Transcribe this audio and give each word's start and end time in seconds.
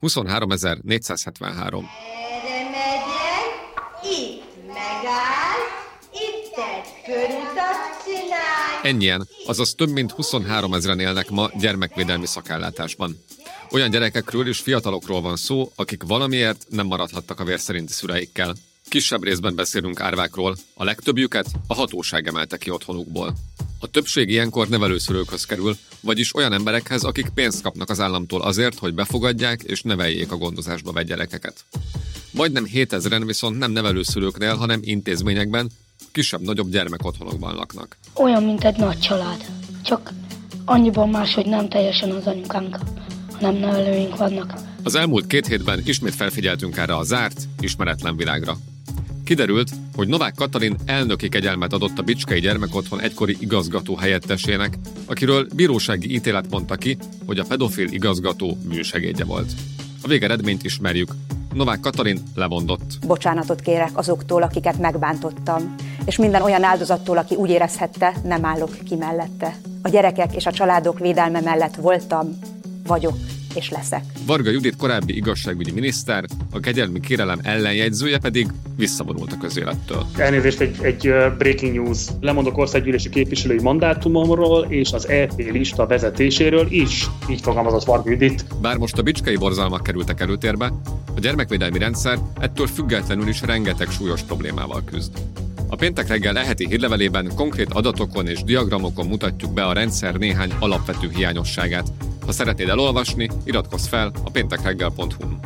23473. 0.00 1.88
Erre 2.24 2.62
megyek, 2.70 3.50
itt 4.02 4.66
megáll, 4.66 5.60
itt 6.12 6.56
egy 6.56 6.90
körutat 7.04 8.04
csinál. 8.04 8.80
Ennyien, 8.82 9.28
azaz 9.46 9.74
több 9.74 9.90
mint 9.90 10.10
23 10.10 10.74
ezeren 10.74 11.00
élnek 11.00 11.30
ma 11.30 11.50
gyermekvédelmi 11.58 12.26
szakállátásban. 12.26 13.24
Olyan 13.70 13.90
gyerekekről 13.90 14.48
és 14.48 14.58
fiatalokról 14.58 15.20
van 15.20 15.36
szó, 15.36 15.72
akik 15.74 16.02
valamiért 16.02 16.66
nem 16.68 16.86
maradhattak 16.86 17.40
a 17.40 17.44
vérszerinti 17.44 17.92
szüleikkel. 17.92 18.54
Kisebb 18.88 19.24
részben 19.24 19.54
beszélünk 19.54 20.00
árvákról, 20.00 20.56
a 20.74 20.84
legtöbbjüket 20.84 21.46
a 21.66 21.74
hatóság 21.74 22.26
emelte 22.26 22.56
ki 22.56 22.70
otthonukból. 22.70 23.34
A 23.82 23.86
többség 23.86 24.28
ilyenkor 24.28 24.68
nevelőszülőkhöz 24.68 25.44
kerül, 25.44 25.76
vagyis 26.00 26.34
olyan 26.34 26.52
emberekhez, 26.52 27.02
akik 27.02 27.28
pénzt 27.34 27.62
kapnak 27.62 27.90
az 27.90 28.00
államtól 28.00 28.40
azért, 28.40 28.78
hogy 28.78 28.94
befogadják 28.94 29.62
és 29.62 29.82
neveljék 29.82 30.32
a 30.32 30.36
gondozásba 30.36 30.92
vett 30.92 31.06
gyerekeket. 31.06 31.64
Majdnem 32.30 32.66
7000-en 32.74 33.22
viszont 33.26 33.58
nem 33.58 33.70
nevelőszülőknél, 33.70 34.54
hanem 34.54 34.80
intézményekben, 34.82 35.70
kisebb-nagyobb 36.12 36.70
gyermekotthonokban 36.70 37.54
laknak. 37.54 37.96
Olyan, 38.14 38.42
mint 38.42 38.64
egy 38.64 38.76
nagy 38.76 38.98
család. 38.98 39.44
Csak 39.82 40.12
annyiban 40.64 41.08
más, 41.08 41.34
hogy 41.34 41.46
nem 41.46 41.68
teljesen 41.68 42.10
az 42.10 42.26
anyukánk, 42.26 42.78
hanem 43.32 43.54
nevelőink 43.54 44.16
vannak. 44.16 44.54
Az 44.82 44.94
elmúlt 44.94 45.26
két 45.26 45.46
hétben 45.46 45.82
ismét 45.84 46.14
felfigyeltünk 46.14 46.76
erre 46.76 46.96
a 46.96 47.02
zárt, 47.02 47.40
ismeretlen 47.60 48.16
világra. 48.16 48.56
Kiderült, 49.30 49.70
hogy 49.96 50.08
Novák 50.08 50.34
Katalin 50.34 50.76
elnöki 50.86 51.28
kegyelmet 51.28 51.72
adott 51.72 51.98
a 51.98 52.02
Bicskei 52.02 52.40
Gyermekotthon 52.40 53.00
egykori 53.00 53.36
igazgató 53.40 53.96
helyettesének, 53.96 54.78
akiről 55.06 55.46
bírósági 55.54 56.14
ítélet 56.14 56.50
mondta 56.50 56.76
ki, 56.76 56.96
hogy 57.26 57.38
a 57.38 57.44
pedofil 57.48 57.92
igazgató 57.92 58.56
bűnsegédje 58.68 59.24
volt. 59.24 59.52
A 60.02 60.08
végeredményt 60.08 60.64
ismerjük. 60.64 61.10
Novák 61.54 61.80
Katalin 61.80 62.22
lemondott. 62.34 62.98
Bocsánatot 63.06 63.60
kérek 63.60 63.90
azoktól, 63.92 64.42
akiket 64.42 64.78
megbántottam, 64.78 65.74
és 66.04 66.16
minden 66.16 66.42
olyan 66.42 66.64
áldozattól, 66.64 67.18
aki 67.18 67.34
úgy 67.34 67.50
érezhette, 67.50 68.14
nem 68.24 68.44
állok 68.44 68.78
ki 68.84 68.94
mellette. 68.94 69.56
A 69.82 69.88
gyerekek 69.88 70.34
és 70.34 70.46
a 70.46 70.52
családok 70.52 70.98
védelme 70.98 71.40
mellett 71.40 71.74
voltam, 71.74 72.38
vagyok 72.86 73.16
és 73.54 73.70
leszek. 73.70 74.04
Varga 74.26 74.50
Judit 74.50 74.76
korábbi 74.76 75.16
igazságügyi 75.16 75.70
miniszter, 75.70 76.24
a 76.52 76.60
kegyelmi 76.60 77.00
kérelem 77.00 77.38
ellenjegyzője 77.42 78.18
pedig 78.18 78.46
visszavonult 78.76 79.32
a 79.32 79.38
közélettől. 79.38 80.06
Elnézést 80.16 80.60
egy, 80.60 80.76
egy 80.82 81.14
breaking 81.38 81.74
news. 81.74 81.98
Lemondok 82.20 82.58
országgyűlési 82.58 83.08
képviselői 83.08 83.60
mandátumomról 83.62 84.66
és 84.68 84.92
az 84.92 85.08
EP 85.08 85.32
lista 85.36 85.86
vezetéséről 85.86 86.66
is. 86.70 87.06
Így 87.30 87.40
fogalmazott 87.40 87.84
Varga 87.84 88.10
Judit. 88.10 88.44
Bár 88.60 88.76
most 88.76 88.98
a 88.98 89.02
bicskei 89.02 89.36
borzalmak 89.36 89.82
kerültek 89.82 90.20
előtérbe, 90.20 90.72
a 91.16 91.20
gyermekvédelmi 91.20 91.78
rendszer 91.78 92.18
ettől 92.40 92.66
függetlenül 92.66 93.28
is 93.28 93.40
rengeteg 93.42 93.90
súlyos 93.90 94.22
problémával 94.22 94.82
küzd. 94.84 95.12
A 95.68 95.76
péntek 95.76 96.08
reggel 96.08 96.38
eheti 96.38 96.66
hírlevelében 96.66 97.30
konkrét 97.34 97.72
adatokon 97.72 98.26
és 98.26 98.42
diagramokon 98.42 99.06
mutatjuk 99.06 99.52
be 99.52 99.64
a 99.64 99.72
rendszer 99.72 100.14
néhány 100.14 100.52
alapvető 100.58 101.10
hiányosságát. 101.14 101.92
Ha 102.30 102.36
szeretnéd 102.36 102.68
elolvasni, 102.68 103.30
iratkozz 103.44 103.86
fel 103.86 104.12
a 104.24 104.30
péntekreggel.hu-n. 104.30 105.38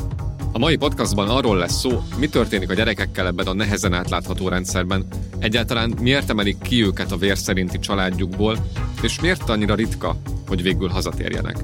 A 0.52 0.58
mai 0.58 0.76
podcastban 0.76 1.28
arról 1.28 1.56
lesz 1.56 1.78
szó, 1.78 2.02
mi 2.18 2.28
történik 2.28 2.70
a 2.70 2.74
gyerekekkel 2.74 3.26
ebben 3.26 3.46
a 3.46 3.52
nehezen 3.52 3.92
átlátható 3.92 4.48
rendszerben, 4.48 5.06
egyáltalán 5.38 5.94
miért 6.00 6.30
emelik 6.30 6.58
ki 6.62 6.84
őket 6.84 7.12
a 7.12 7.16
vér 7.16 7.36
családjukból, 7.80 8.56
és 9.02 9.20
miért 9.20 9.48
annyira 9.48 9.74
ritka, 9.74 10.16
hogy 10.48 10.62
végül 10.62 10.88
hazatérjenek. 10.88 11.56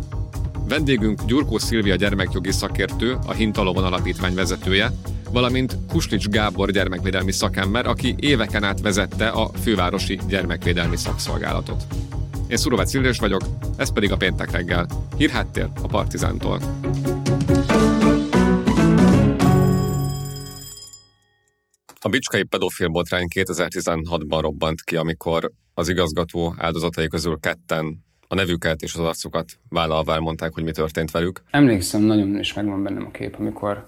Vendégünk 0.69 1.25
Gyurkó 1.25 1.59
Szilvia 1.59 1.95
gyermekjogi 1.95 2.53
szakértő, 2.53 3.19
a 3.27 3.33
Hintalovon 3.33 3.85
Alapítvány 3.85 4.35
vezetője, 4.35 4.93
valamint 5.31 5.77
Kuslics 5.89 6.29
Gábor 6.29 6.71
gyermekvédelmi 6.71 7.33
szakember, 7.33 7.87
aki 7.87 8.15
éveken 8.19 8.65
át 8.65 8.81
vezette 8.81 9.29
a 9.29 9.51
fővárosi 9.63 10.21
gyermekvédelmi 10.29 10.97
szakszolgálatot. 10.97 11.85
Én 12.51 12.57
Szurovec 12.57 12.91
Szilvés 12.91 13.19
vagyok, 13.19 13.41
ez 13.77 13.93
pedig 13.93 14.13
a 14.13 14.17
péntek 14.17 14.51
reggel. 14.51 14.87
Hírháttér 15.17 15.67
a 15.83 15.87
Partizántól. 15.87 16.59
A 22.01 22.09
Bicskei 22.09 22.43
pedofil 22.43 22.89
botrány 22.89 23.27
2016-ban 23.35 24.39
robbant 24.41 24.83
ki, 24.83 24.97
amikor 24.97 25.51
az 25.75 25.89
igazgató 25.89 26.55
áldozatai 26.57 27.09
közül 27.09 27.39
ketten 27.41 28.05
a 28.29 28.35
nevüket 28.35 28.83
és 28.83 28.95
az 28.95 29.01
arcukat 29.01 29.53
vállalva 29.69 30.13
elmondták, 30.13 30.55
hogy 30.55 30.65
mi 30.65 30.71
történt 30.71 31.11
velük. 31.11 31.43
Emlékszem, 31.51 32.01
nagyon 32.01 32.39
is 32.39 32.55
megvan 32.55 32.83
bennem 32.83 33.07
a 33.07 33.11
kép, 33.11 33.35
amikor, 33.39 33.87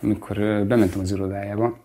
amikor 0.00 0.36
bementem 0.66 1.00
az 1.00 1.12
irodájába, 1.12 1.84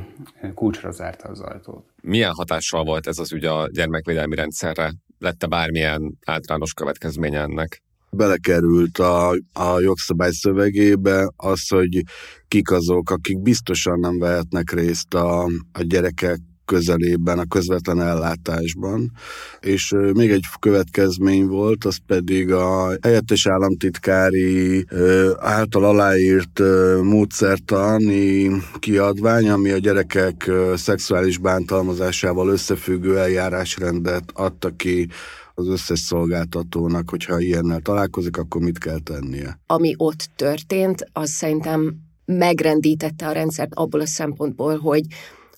kulcsra 0.54 0.90
zárta 0.90 1.28
az 1.28 1.40
ajtót. 1.40 1.84
Milyen 2.02 2.32
hatással 2.32 2.84
volt 2.84 3.06
ez 3.06 3.18
az 3.18 3.32
ügy 3.32 3.44
a 3.44 3.68
gyermekvédelmi 3.72 4.34
rendszerre? 4.34 4.92
Lette 5.18 5.46
bármilyen 5.46 6.18
általános 6.24 6.72
következménye 6.72 7.40
ennek? 7.40 7.82
belekerült 8.14 8.98
a, 8.98 9.28
a 9.52 9.80
jogszabály 9.80 10.30
szövegébe 10.30 11.32
az, 11.36 11.68
hogy 11.68 12.02
kik 12.48 12.70
azok, 12.70 13.10
akik 13.10 13.42
biztosan 13.42 13.98
nem 13.98 14.18
vehetnek 14.18 14.70
részt 14.70 15.14
a, 15.14 15.44
a 15.72 15.82
gyerekek 15.82 16.38
közelében, 16.64 17.38
a 17.38 17.44
közvetlen 17.48 18.00
ellátásban. 18.00 19.12
És 19.60 19.94
még 20.14 20.30
egy 20.30 20.44
következmény 20.60 21.46
volt, 21.46 21.84
az 21.84 21.96
pedig 22.06 22.52
a 22.52 22.96
helyettes 23.02 23.46
államtitkári 23.46 24.86
által 25.36 25.84
aláírt 25.84 26.60
módszertani 27.02 28.50
kiadvány, 28.78 29.48
ami 29.48 29.70
a 29.70 29.78
gyerekek 29.78 30.50
szexuális 30.74 31.38
bántalmazásával 31.38 32.48
összefüggő 32.48 33.18
eljárásrendet 33.18 34.24
adta 34.32 34.70
ki 34.76 35.08
az 35.54 35.68
összes 35.68 35.98
szolgáltatónak, 35.98 37.10
hogyha 37.10 37.40
ilyennel 37.40 37.80
találkozik, 37.80 38.36
akkor 38.36 38.60
mit 38.62 38.78
kell 38.78 38.98
tennie. 38.98 39.58
ami 39.66 39.94
ott 39.96 40.28
történt, 40.36 41.08
az 41.12 41.30
szerintem 41.30 41.94
megrendítette 42.24 43.26
a 43.26 43.32
rendszert 43.32 43.74
abból 43.74 44.00
a 44.00 44.06
szempontból, 44.06 44.78
hogy 44.78 45.02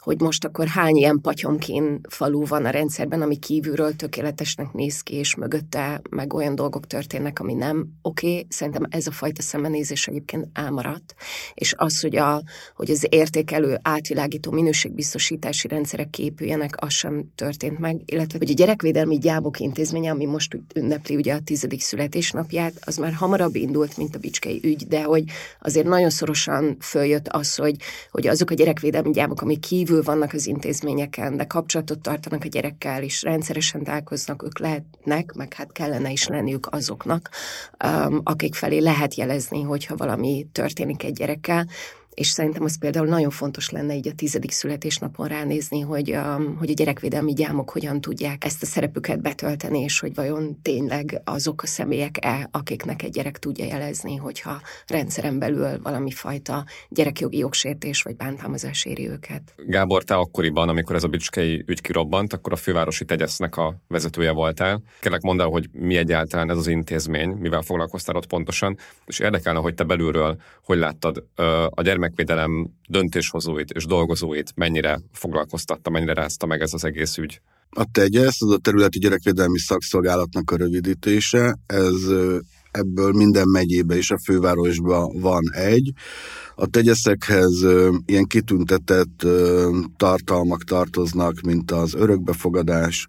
hogy 0.07 0.21
most 0.21 0.45
akkor 0.45 0.67
hány 0.67 0.97
ilyen 0.97 1.21
patyomkén 1.21 2.01
falu 2.09 2.47
van 2.47 2.65
a 2.65 2.71
rendszerben, 2.71 3.23
ami 3.23 3.37
kívülről 3.37 3.97
tökéletesnek 3.97 4.73
néz 4.73 5.01
ki, 5.01 5.15
és 5.15 5.35
mögötte 5.35 6.01
meg 6.11 6.35
olyan 6.35 6.55
dolgok 6.55 6.87
történnek, 6.87 7.41
ami 7.41 7.55
nem 7.55 7.89
oké. 8.03 8.27
Okay. 8.27 8.47
Szerintem 8.49 8.83
ez 8.91 9.07
a 9.07 9.11
fajta 9.11 9.43
szembenézés 9.43 10.07
egyébként 10.07 10.47
elmaradt. 10.53 11.15
És 11.55 11.75
az, 11.77 12.01
hogy, 12.01 12.17
a, 12.17 12.43
hogy 12.75 12.91
az 12.91 13.07
értékelő, 13.09 13.79
átvilágító 13.83 14.51
minőségbiztosítási 14.51 15.69
rendszerek 15.69 16.11
képüljenek, 16.11 16.75
az 16.77 16.93
sem 16.93 17.25
történt 17.35 17.79
meg. 17.79 18.01
Illetve, 18.05 18.39
hogy 18.39 18.51
a 18.51 18.55
gyerekvédelmi 18.55 19.19
gyámok 19.19 19.61
intézménye, 19.61 20.11
ami 20.11 20.25
most 20.25 20.59
ünnepli 20.75 21.17
ugye 21.17 21.35
a 21.35 21.41
tizedik 21.45 21.81
születésnapját, 21.81 22.73
az 22.81 22.97
már 22.97 23.13
hamarabb 23.13 23.55
indult, 23.55 23.97
mint 23.97 24.17
a 24.17 24.19
bicskei 24.19 24.61
ügy, 24.63 24.87
de 24.87 25.03
hogy 25.03 25.25
azért 25.61 25.87
nagyon 25.87 26.11
szorosan 26.11 26.77
följött 26.81 27.29
az, 27.29 27.55
hogy, 27.55 27.77
hogy 28.11 28.27
azok 28.27 28.51
a 28.51 28.55
gyerekvédelmi 28.55 29.11
gyámok, 29.11 29.43
amik 29.43 29.61
kívül 29.61 29.95
vannak 30.03 30.33
az 30.33 30.47
intézményeken, 30.47 31.37
de 31.37 31.45
kapcsolatot 31.45 31.99
tartanak 31.99 32.45
a 32.45 32.49
gyerekkel, 32.49 33.03
és 33.03 33.23
rendszeresen 33.23 33.85
találkoznak, 33.85 34.43
ők 34.43 34.59
lehetnek, 34.59 35.33
meg 35.33 35.55
hát 35.55 35.73
kellene 35.73 36.11
is 36.11 36.27
lenniük 36.27 36.67
azoknak, 36.71 37.31
um, 37.85 38.21
akik 38.25 38.55
felé 38.55 38.79
lehet 38.79 39.15
jelezni, 39.15 39.63
hogyha 39.63 39.97
valami 39.97 40.47
történik 40.53 41.03
egy 41.03 41.13
gyerekkel, 41.13 41.67
és 42.17 42.29
szerintem 42.29 42.65
az 42.65 42.79
például 42.79 43.07
nagyon 43.07 43.31
fontos 43.31 43.71
lenne 43.71 43.95
így 43.95 44.09
a 44.09 44.13
tizedik 44.13 44.51
születésnapon 44.51 45.29
ránézni, 45.29 45.81
hogy 45.81 46.13
a, 46.13 46.41
hogy 46.59 46.71
a 46.71 46.75
gyerekvédelmi 46.75 47.33
gyámok 47.33 47.71
hogyan 47.71 48.01
tudják 48.01 48.45
ezt 48.45 48.63
a 48.63 48.67
szerepüket 48.67 49.23
betölteni, 49.23 49.81
és 49.81 50.01
hogy 50.01 50.15
vajon 50.15 50.59
tényleg 50.63 51.21
azok 51.25 51.63
a 51.63 51.67
személyek-e, 51.67 52.49
akiknek 52.51 53.03
egy 53.03 53.11
gyerek 53.11 53.39
tudja 53.39 53.65
jelezni, 53.65 54.17
hogyha 54.17 54.61
rendszeren 54.87 55.39
belül 55.39 55.83
valami 55.83 56.11
fajta 56.11 56.65
gyerekjogi 56.89 57.39
jogsértés 57.39 58.03
vagy 58.03 58.17
bántalmazás 58.17 58.85
éri 58.85 59.09
őket. 59.09 59.55
Gábor, 59.57 60.05
te 60.05 60.15
akkoriban, 60.15 60.69
amikor 60.69 60.97
ez 60.97 61.05
a 61.05 61.09
bicskei 61.09 61.65
ügy 61.67 61.81
kirobbant, 61.81 62.33
akkor 62.33 62.53
a 62.53 62.57
fővárosi 62.57 63.05
tegyesznek 63.05 63.57
a 63.57 63.77
vezetője 63.89 64.31
voltál. 64.31 64.83
Kérlek 65.01 65.21
mondd 65.21 65.41
el, 65.41 65.47
hogy 65.47 65.69
mi 65.73 65.97
egyáltalán 65.97 66.51
ez 66.51 66.57
az 66.57 66.67
intézmény, 66.67 67.29
mivel 67.29 67.63
foglalkoztál 67.63 68.17
ott 68.17 68.27
pontosan, 68.27 68.79
és 69.07 69.19
érdekelne, 69.19 69.59
hogy 69.59 69.75
te 69.75 69.85
belülről 69.85 70.37
hogy 70.67 70.79
láttad 70.79 71.25
a 71.71 71.83
gyermekvédelem 72.07 72.69
döntéshozóit 72.89 73.71
és 73.71 73.85
dolgozóit, 73.85 74.53
mennyire 74.55 75.01
foglalkoztatta, 75.13 75.91
mennyire 75.91 76.13
rázta 76.13 76.47
meg 76.47 76.61
ez 76.61 76.73
az 76.73 76.85
egész 76.85 77.17
ügy. 77.17 77.41
A 77.71 77.85
TEGYESZ, 77.93 78.43
az 78.43 78.51
a 78.51 78.59
Területi 78.59 78.99
Gyerekvédelmi 78.99 79.59
Szakszolgálatnak 79.59 80.51
a 80.51 80.57
rövidítése, 80.57 81.59
ez 81.67 81.95
ebből 82.71 83.13
minden 83.13 83.49
megyébe 83.49 83.97
és 83.97 84.11
a 84.11 84.19
fővárosban 84.25 85.21
van 85.21 85.43
egy. 85.53 85.93
A 86.55 86.67
tegyeszekhez 86.67 87.67
ilyen 88.07 88.25
kitüntetett 88.25 89.27
tartalmak 89.97 90.65
tartoznak, 90.65 91.41
mint 91.41 91.71
az 91.71 91.95
örökbefogadás, 91.95 93.07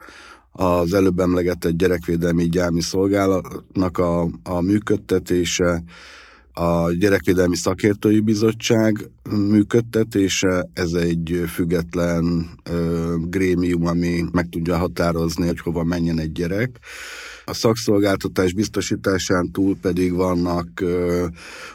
az 0.51 0.93
előbb 0.93 1.19
emlegetett 1.19 1.77
gyerekvédelmi 1.77 2.49
gyámi 2.49 2.81
szolgálatnak 2.81 3.97
a, 3.97 4.21
a 4.43 4.61
működtetése, 4.61 5.83
a 6.57 6.91
Gyerekvédelmi 6.91 7.55
Szakértői 7.55 8.19
Bizottság 8.19 9.09
működtetése, 9.29 10.69
ez 10.73 10.93
egy 10.93 11.43
független 11.47 12.49
ö, 12.63 13.15
grémium, 13.19 13.85
ami 13.85 14.23
meg 14.31 14.49
tudja 14.49 14.77
határozni, 14.77 15.47
hogy 15.47 15.59
hova 15.59 15.83
menjen 15.83 16.19
egy 16.19 16.31
gyerek. 16.31 16.79
A 17.49 17.53
szakszolgáltatás 17.53 18.53
biztosításán 18.53 19.51
túl 19.51 19.77
pedig 19.81 20.13
vannak 20.13 20.67
ö, 20.81 21.25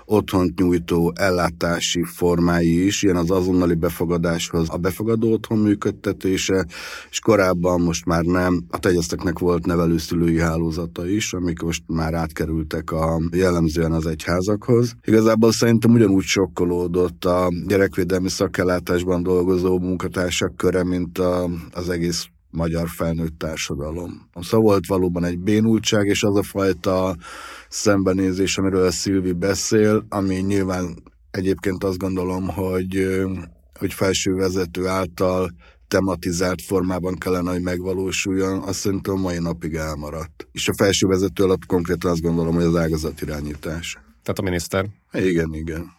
otthont 0.04 0.58
nyújtó 0.58 1.12
ellátási 1.16 2.02
formái 2.04 2.84
is, 2.84 3.02
ilyen 3.02 3.16
az 3.16 3.30
azonnali 3.30 3.74
befogadáshoz 3.74 4.66
a 4.70 4.76
befogadó 4.76 5.32
otthon 5.32 5.58
működtetése, 5.58 6.66
és 7.10 7.19
korábban 7.19 7.80
most 7.80 8.04
már 8.04 8.24
nem. 8.24 8.64
A 8.70 8.78
tegyezteknek 8.78 9.38
volt 9.38 9.66
nevelőszülői 9.66 10.38
hálózata 10.38 11.08
is, 11.08 11.32
amik 11.32 11.60
most 11.60 11.82
már 11.86 12.14
átkerültek 12.14 12.90
a 12.90 13.20
jellemzően 13.30 13.92
az 13.92 14.06
egyházakhoz. 14.06 14.94
Igazából 15.04 15.52
szerintem 15.52 15.92
ugyanúgy 15.92 16.24
sokkolódott 16.24 17.24
a 17.24 17.48
gyerekvédelmi 17.66 18.28
szakellátásban 18.28 19.22
dolgozó 19.22 19.78
munkatársak 19.78 20.56
köre, 20.56 20.84
mint 20.84 21.19
a, 21.19 21.48
az 21.72 21.88
egész 21.88 22.26
magyar 22.52 22.88
felnőtt 22.88 23.38
társadalom. 23.38 24.28
Szóval 24.40 24.66
volt 24.66 24.87
valóban 24.87 25.25
egy 25.25 25.38
bénultság, 25.38 26.06
és 26.06 26.22
az 26.22 26.37
a 26.37 26.43
fajta 26.43 27.16
szembenézés, 27.69 28.58
amiről 28.58 28.87
a 28.87 28.90
Szilvi 28.90 29.32
beszél, 29.32 30.06
ami 30.08 30.34
nyilván 30.34 31.02
egyébként 31.31 31.84
azt 31.84 31.99
gondolom, 31.99 32.49
hogy, 32.49 33.16
hogy 33.78 33.93
felső 33.93 34.34
vezető 34.34 34.87
által 34.87 35.50
tematizált 35.88 36.62
formában 36.62 37.14
kellene, 37.19 37.50
hogy 37.50 37.62
megvalósuljon, 37.62 38.62
azt 38.62 38.78
szerintem 38.78 39.14
mai 39.14 39.38
napig 39.38 39.75
elmaradt. 39.75 40.48
És 40.52 40.69
a 40.69 40.75
felső 40.75 41.06
vezető 41.06 41.43
alatt 41.43 41.66
konkrétan 41.66 42.10
azt 42.10 42.22
gondolom, 42.22 42.55
hogy 42.55 42.64
az 42.64 42.76
ágazatirányítás. 42.76 43.93
Tehát 44.22 44.38
a 44.38 44.43
miniszter? 44.43 44.87
Igen, 45.12 45.55
igen. 45.55 45.93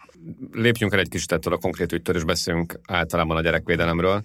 Lépjünk 0.52 0.94
el 0.94 1.00
egy 1.00 1.10
kicsit 1.10 1.32
ettől 1.32 1.54
a 1.54 1.58
konkrét 1.58 1.92
ügytől, 1.92 2.16
és 2.16 2.24
beszéljünk 2.24 2.80
általában 2.88 3.38
a 3.38 3.42
gyerekvédelemről. 3.42 4.24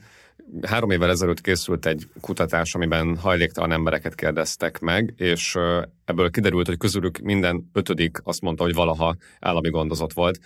Három 0.62 0.90
évvel 0.90 1.10
ezelőtt 1.10 1.40
készült 1.40 1.86
egy 1.86 2.08
kutatás, 2.20 2.74
amiben 2.74 3.16
hajléktalan 3.16 3.72
embereket 3.72 4.14
kérdeztek 4.14 4.78
meg, 4.78 5.14
és 5.16 5.56
ebből 6.04 6.30
kiderült, 6.30 6.66
hogy 6.66 6.76
közülük 6.76 7.18
minden 7.18 7.70
ötödik 7.72 8.18
azt 8.22 8.40
mondta, 8.40 8.62
hogy 8.62 8.74
valaha 8.74 9.16
állami 9.40 9.70
gondozott 9.70 10.12
volt. 10.12 10.38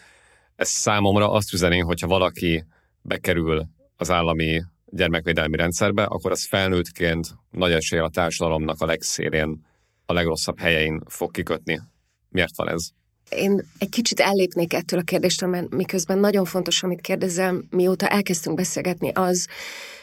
Ez 0.56 0.68
számomra 0.68 1.32
azt 1.32 1.52
üzeni, 1.52 1.78
hogyha 1.78 2.06
valaki 2.06 2.64
bekerül 3.02 3.66
az 3.96 4.10
állami 4.10 4.62
gyermekvédelmi 4.86 5.56
rendszerbe, 5.56 6.02
akkor 6.02 6.30
az 6.30 6.46
felnőttként 6.46 7.34
nagy 7.50 7.72
esély 7.72 7.98
a 7.98 8.08
társadalomnak 8.08 8.80
a 8.80 8.86
legszélén, 8.86 9.66
a 10.06 10.12
legrosszabb 10.12 10.58
helyein 10.58 11.02
fog 11.06 11.30
kikötni. 11.30 11.80
Miért 12.28 12.56
van 12.56 12.68
ez? 12.68 12.90
Én 13.36 13.62
egy 13.78 13.88
kicsit 13.88 14.20
ellépnék 14.20 14.74
ettől 14.74 14.98
a 14.98 15.02
kérdéstől, 15.02 15.48
mert 15.48 15.74
miközben 15.74 16.18
nagyon 16.18 16.44
fontos, 16.44 16.82
amit 16.82 17.00
kérdezem, 17.00 17.64
mióta 17.70 18.08
elkezdtünk 18.08 18.56
beszélgetni, 18.56 19.10
az 19.14 19.46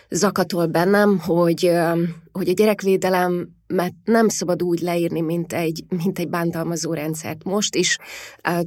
zakatol 0.09 0.65
bennem, 0.65 1.19
hogy, 1.19 1.71
hogy 2.31 2.49
a 2.49 2.53
gyerekvédelem 2.53 3.57
mert 3.73 3.93
nem 4.03 4.27
szabad 4.27 4.63
úgy 4.63 4.79
leírni, 4.79 5.21
mint 5.21 5.53
egy, 5.53 5.83
mint 5.89 6.19
egy 6.19 6.29
bántalmazó 6.29 6.93
rendszert. 6.93 7.43
Most 7.43 7.75
is 7.75 7.97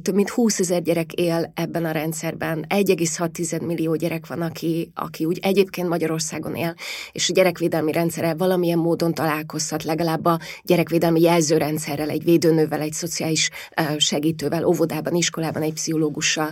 több 0.01 0.15
mint 0.15 0.29
20 0.29 0.59
ezer 0.59 0.81
gyerek 0.81 1.13
él 1.13 1.51
ebben 1.55 1.85
a 1.85 1.91
rendszerben. 1.91 2.65
1,6 2.69 3.65
millió 3.65 3.95
gyerek 3.95 4.27
van, 4.27 4.41
aki, 4.41 4.91
aki 4.95 5.25
úgy 5.25 5.39
egyébként 5.41 5.87
Magyarországon 5.87 6.55
él, 6.55 6.75
és 7.11 7.29
a 7.29 7.33
gyerekvédelmi 7.33 7.91
rendszerrel 7.91 8.35
valamilyen 8.35 8.77
módon 8.77 9.13
találkozhat, 9.13 9.83
legalább 9.83 10.25
a 10.25 10.39
gyerekvédelmi 10.63 11.21
jelzőrendszerrel, 11.21 12.09
egy 12.09 12.23
védőnővel, 12.23 12.81
egy 12.81 12.93
szociális 12.93 13.49
segítővel, 13.97 14.65
óvodában, 14.65 15.15
iskolában, 15.15 15.61
egy 15.61 15.73
pszichológussal, 15.73 16.51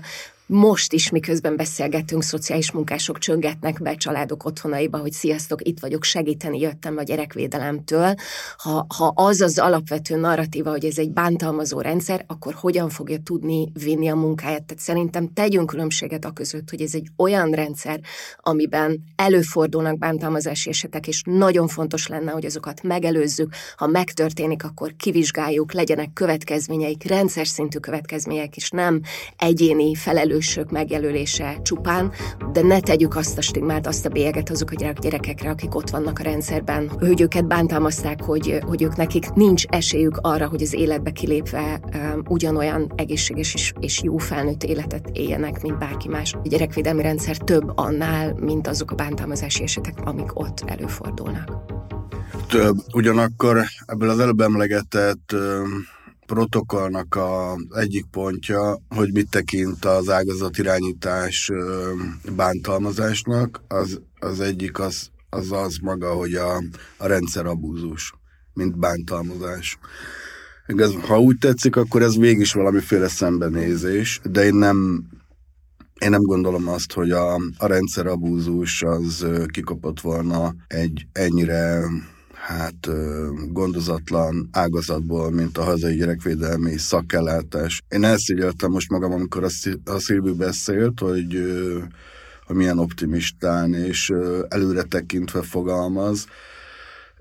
most 0.51 0.93
is, 0.93 1.09
miközben 1.09 1.55
beszélgetünk, 1.55 2.23
szociális 2.23 2.71
munkások 2.71 3.17
csöngetnek 3.17 3.81
be 3.81 3.95
családok 3.95 4.45
otthonaiba, 4.45 4.97
hogy 4.97 5.11
sziasztok, 5.11 5.67
itt 5.67 5.79
vagyok, 5.79 6.03
segíteni 6.03 6.59
jöttem 6.59 6.97
a 6.97 7.03
gyerekvédelemtől. 7.03 8.13
Ha, 8.57 8.85
ha 8.97 9.11
az 9.15 9.41
az 9.41 9.59
alapvető 9.59 10.15
narratíva, 10.15 10.69
hogy 10.69 10.85
ez 10.85 10.97
egy 10.97 11.11
bántalmazó 11.11 11.81
rendszer, 11.81 12.23
akkor 12.27 12.53
hogyan 12.53 12.89
fogja 12.89 13.17
tudni 13.23 13.71
vinni 13.83 14.07
a 14.07 14.15
munkáját? 14.15 14.63
Tehát 14.63 14.83
szerintem 14.83 15.33
tegyünk 15.33 15.69
különbséget 15.69 16.25
a 16.25 16.31
között, 16.31 16.69
hogy 16.69 16.81
ez 16.81 16.95
egy 16.95 17.07
olyan 17.17 17.51
rendszer, 17.51 17.99
amiben 18.37 19.03
előfordulnak 19.15 19.97
bántalmazási 19.97 20.69
esetek, 20.69 21.07
és 21.07 21.21
nagyon 21.25 21.67
fontos 21.67 22.07
lenne, 22.07 22.31
hogy 22.31 22.45
azokat 22.45 22.83
megelőzzük. 22.83 23.53
Ha 23.75 23.87
megtörténik, 23.87 24.63
akkor 24.63 24.95
kivizsgáljuk, 24.97 25.73
legyenek 25.73 26.13
következményeik, 26.13 27.03
rendszer 27.03 27.47
szintű 27.47 27.77
következmények, 27.77 28.55
és 28.55 28.69
nem 28.69 29.01
egyéni 29.37 29.95
felelős 29.95 30.39
felelősök 30.41 30.71
megjelölése 30.71 31.59
csupán, 31.61 32.11
de 32.51 32.61
ne 32.61 32.79
tegyük 32.79 33.15
azt 33.15 33.37
a 33.37 33.41
stigmát, 33.41 33.87
azt 33.87 34.05
a 34.05 34.09
bélyeget 34.09 34.49
azok 34.49 34.71
a 34.71 34.93
gyerekekre, 35.01 35.49
akik 35.49 35.75
ott 35.75 35.89
vannak 35.89 36.19
a 36.19 36.23
rendszerben, 36.23 36.89
hogy 36.99 37.21
őket 37.21 37.47
bántalmazták, 37.47 38.21
hogy, 38.23 38.59
hogy 38.65 38.81
ők 38.81 38.95
nekik 38.95 39.31
nincs 39.33 39.65
esélyük 39.65 40.17
arra, 40.21 40.47
hogy 40.47 40.61
az 40.61 40.73
életbe 40.73 41.11
kilépve 41.11 41.79
um, 41.93 42.23
ugyanolyan 42.27 42.91
egészséges 42.95 43.53
és, 43.53 43.73
és 43.79 44.01
jó 44.03 44.17
felnőtt 44.17 44.63
életet 44.63 45.09
éljenek, 45.13 45.61
mint 45.61 45.77
bárki 45.77 46.07
más. 46.07 46.33
A 46.33 46.47
gyerekvédelmi 46.47 47.01
rendszer 47.01 47.37
több 47.37 47.71
annál, 47.75 48.33
mint 48.39 48.67
azok 48.67 48.91
a 48.91 48.95
bántalmazási 48.95 49.63
esetek, 49.63 49.93
amik 50.03 50.39
ott 50.39 50.63
előfordulnak. 50.65 51.51
Több. 52.47 52.75
Ugyanakkor 52.93 53.63
ebből 53.85 54.09
az 54.09 54.19
előbb 54.19 54.39
emlegetett 54.39 55.35
protokollnak 56.25 57.15
a 57.15 57.57
egyik 57.75 58.05
pontja, 58.11 58.77
hogy 58.89 59.13
mit 59.13 59.29
tekint 59.29 59.85
az 59.85 60.09
ágazatirányítás 60.09 61.51
bántalmazásnak, 62.35 63.61
az, 63.67 64.01
az 64.19 64.39
egyik 64.39 64.79
az, 64.79 65.09
az 65.29 65.51
az 65.51 65.77
maga, 65.81 66.13
hogy 66.13 66.33
a, 66.33 66.63
a 66.97 67.07
rendszer 67.07 67.45
abúzus, 67.45 68.13
mint 68.53 68.77
bántalmazás. 68.77 69.77
Ez, 70.65 70.91
ha 71.07 71.19
úgy 71.19 71.37
tetszik, 71.37 71.75
akkor 71.75 72.01
ez 72.01 72.17
végig 72.17 72.39
is 72.39 72.53
valamiféle 72.53 73.07
szembenézés, 73.07 74.19
de 74.23 74.45
én 74.45 74.55
nem, 74.55 75.07
én 75.99 76.09
nem 76.09 76.21
gondolom 76.21 76.67
azt, 76.67 76.93
hogy 76.93 77.11
a, 77.11 77.35
a 77.57 77.67
rendszer 77.67 78.05
abúzus 78.05 78.83
az 78.83 79.25
kikopott 79.51 79.99
volna 80.01 80.55
egy 80.67 81.07
ennyire 81.11 81.83
hát 82.51 82.89
gondozatlan 83.51 84.49
ágazatból, 84.51 85.31
mint 85.31 85.57
a 85.57 85.63
hazai 85.63 85.95
gyerekvédelmi 85.95 86.77
szakellátás. 86.77 87.81
Én 87.89 88.03
elszígyeltem 88.03 88.71
most 88.71 88.89
magam, 88.89 89.11
amikor 89.11 89.43
a 89.83 89.99
Szilvi 89.99 90.33
beszélt, 90.33 90.99
hogy, 90.99 91.39
milyen 92.53 92.79
optimistán 92.79 93.73
és 93.73 94.11
előre 94.47 94.83
tekintve 94.83 95.41
fogalmaz. 95.41 96.27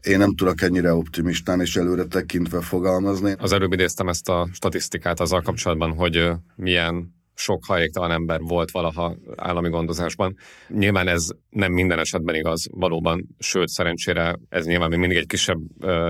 Én 0.00 0.18
nem 0.18 0.34
tudok 0.34 0.62
ennyire 0.62 0.94
optimistán 0.94 1.60
és 1.60 1.76
előre 1.76 2.04
tekintve 2.04 2.60
fogalmazni. 2.60 3.34
Az 3.38 3.52
előbb 3.52 3.72
idéztem 3.72 4.08
ezt 4.08 4.28
a 4.28 4.48
statisztikát 4.52 5.20
azzal 5.20 5.42
kapcsolatban, 5.42 5.92
hogy 5.92 6.30
milyen 6.56 7.14
sok 7.40 7.64
hajéktalan 7.66 8.10
ember 8.10 8.40
volt 8.40 8.70
valaha 8.70 9.16
állami 9.36 9.68
gondozásban. 9.68 10.36
Nyilván 10.68 11.08
ez 11.08 11.28
nem 11.50 11.72
minden 11.72 11.98
esetben 11.98 12.34
igaz 12.34 12.66
valóban, 12.70 13.28
sőt 13.38 13.68
szerencsére 13.68 14.34
ez 14.48 14.66
nyilván 14.66 14.88
még 14.88 14.98
mindig 14.98 15.16
egy 15.16 15.26
kisebb 15.26 15.60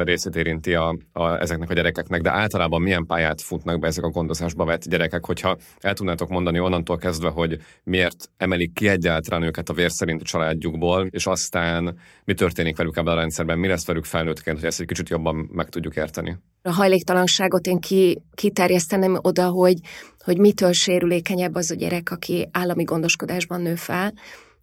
részét 0.05 0.37
érinti 0.37 0.75
a, 0.75 0.97
a, 1.13 1.41
ezeknek 1.41 1.71
a 1.71 1.75
gyerekeknek, 1.75 2.21
de 2.21 2.31
általában 2.31 2.83
milyen 2.83 3.07
pályát 3.07 3.41
futnak 3.41 3.79
be 3.79 3.87
ezek 3.87 4.05
a 4.05 4.11
gondozásba 4.11 4.65
vett 4.65 4.89
gyerekek, 4.89 5.25
hogyha 5.25 5.57
el 5.79 5.95
tudnátok 5.95 6.29
mondani 6.29 6.61
onnantól 6.61 6.97
kezdve, 6.97 7.29
hogy 7.29 7.59
miért 7.85 8.31
emelik 8.37 8.73
ki 8.73 8.89
egyáltalán 8.89 9.43
őket 9.43 9.69
a 9.69 9.73
vér 9.73 9.91
családjukból, 10.23 11.07
és 11.11 11.27
aztán 11.27 11.99
mi 12.25 12.35
történik 12.35 12.77
velük 12.77 12.97
ebben 12.97 13.13
a 13.13 13.17
rendszerben, 13.17 13.59
mi 13.59 13.67
lesz 13.67 13.87
velük 13.87 14.05
felnőttként, 14.05 14.57
hogy 14.57 14.67
ezt 14.67 14.81
egy 14.81 14.87
kicsit 14.87 15.09
jobban 15.09 15.49
meg 15.53 15.69
tudjuk 15.69 15.97
érteni. 15.97 16.37
A 16.63 16.73
hajléktalanságot 16.73 17.67
én 17.67 17.79
ki, 17.79 18.23
kiterjesztenem 18.35 19.19
oda, 19.21 19.49
hogy, 19.49 19.79
hogy 20.25 20.39
mitől 20.39 20.73
sérülékenyebb 20.73 21.55
az 21.55 21.71
a 21.71 21.75
gyerek, 21.75 22.11
aki 22.11 22.49
állami 22.53 22.85
gondoskodásban 22.85 23.61
nő 23.61 23.75
fel, 23.75 24.13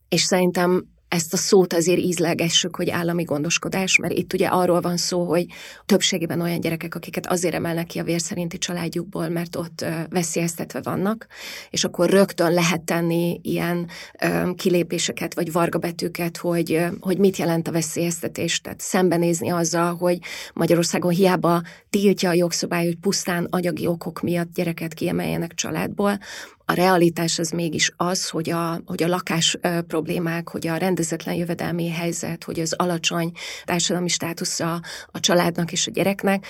és 0.10 0.22
szerintem 0.22 0.97
ezt 1.08 1.34
a 1.34 1.38
szót 1.38 1.74
azért 1.74 2.00
ízlelgessük, 2.00 2.76
hogy 2.76 2.90
állami 2.90 3.24
gondoskodás, 3.24 3.98
mert 3.98 4.14
itt 4.14 4.34
ugye 4.34 4.48
arról 4.48 4.82
van 4.82 4.98
szó, 4.98 5.24
hogy 5.24 5.46
többségében 5.86 6.42
olyan 6.42 6.60
gyerekek, 6.60 6.96
akiket 6.96 7.28
azért 7.28 7.54
emelnek 7.54 7.86
ki 7.86 8.00
a 8.00 8.04
vérszerinti 8.04 8.58
családjukból, 8.58 9.30
mert 9.30 9.56
ott 9.56 9.86
veszélyeztetve 10.10 10.82
vannak, 10.82 11.28
és 11.70 11.84
akkor 11.84 12.10
rögtön 12.10 12.54
lehet 12.54 12.82
tenni 12.82 13.40
ilyen 13.44 13.88
kilépéseket, 14.56 15.34
vagy 15.34 15.52
vargabetűket, 15.52 16.38
hogy, 16.38 16.86
hogy 17.00 17.18
mit 17.18 17.38
jelent 17.38 17.68
a 17.68 17.72
veszélyeztetés, 17.72 18.62
tehát 18.62 18.80
szembenézni 18.80 19.50
azzal, 19.50 19.96
hogy 19.96 20.20
Magyarországon 20.54 21.12
hiába 21.12 21.62
tiltja 21.90 22.30
a 22.30 22.34
jogszabály, 22.34 22.86
hogy 22.86 22.98
pusztán 22.98 23.48
anyagi 23.50 23.88
okok 23.88 24.22
miatt 24.22 24.54
gyereket 24.54 24.94
kiemeljenek 24.94 25.54
családból, 25.54 26.20
a 26.69 26.74
realitás 26.74 27.39
az 27.39 27.50
mégis 27.50 27.91
az, 27.95 28.29
hogy 28.29 28.50
a, 28.50 28.81
hogy 28.86 29.03
a 29.03 29.07
lakás 29.07 29.57
problémák, 29.88 30.50
hogy 30.50 30.67
a 30.67 30.77
rendezetlen 30.77 31.36
jövedelmi 31.36 31.89
helyzet, 31.89 32.43
hogy 32.43 32.59
az 32.59 32.74
alacsony 32.74 33.31
társadalmi 33.63 34.07
státusza 34.07 34.81
a 35.12 35.19
családnak 35.19 35.71
és 35.71 35.88
a 35.88 35.91
gyereknek 35.91 36.45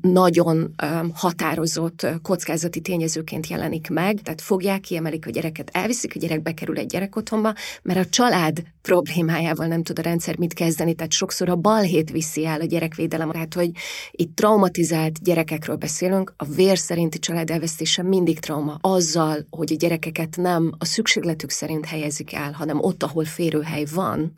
nagyon 0.00 0.74
határozott 1.14 2.06
kockázati 2.22 2.80
tényezőként 2.80 3.46
jelenik 3.46 3.90
meg, 3.90 4.20
tehát 4.22 4.40
fogják, 4.40 4.80
kiemelik 4.80 5.26
a 5.26 5.30
gyereket, 5.30 5.70
elviszik, 5.72 6.16
a 6.16 6.18
gyerek 6.18 6.42
bekerül 6.42 6.78
egy 6.78 6.86
gyerekotthonba, 6.86 7.54
mert 7.82 7.98
a 7.98 8.08
család 8.08 8.62
problémájával 8.82 9.66
nem 9.66 9.82
tud 9.82 9.98
a 9.98 10.02
rendszer 10.02 10.38
mit 10.38 10.54
kezdeni, 10.54 10.94
tehát 10.94 11.12
sokszor 11.12 11.48
a 11.48 11.56
balhét 11.56 12.10
viszi 12.10 12.46
el 12.46 12.60
a 12.60 12.64
gyerekvédelem, 12.64 13.30
tehát 13.30 13.54
hogy 13.54 13.70
itt 14.10 14.36
traumatizált 14.36 15.22
gyerekekről 15.22 15.76
beszélünk, 15.76 16.34
a 16.36 16.44
vér 16.44 16.78
szerinti 16.78 17.18
család 17.18 17.50
elvesztése 17.50 18.02
mindig 18.02 18.38
trauma. 18.38 18.78
Azzal, 18.80 19.46
hogy 19.60 19.72
a 19.72 19.76
gyerekeket 19.76 20.36
nem 20.36 20.72
a 20.78 20.84
szükségletük 20.84 21.50
szerint 21.50 21.86
helyezik 21.86 22.34
el, 22.34 22.52
hanem 22.52 22.80
ott, 22.80 23.02
ahol 23.02 23.24
férőhely 23.24 23.84
van, 23.94 24.32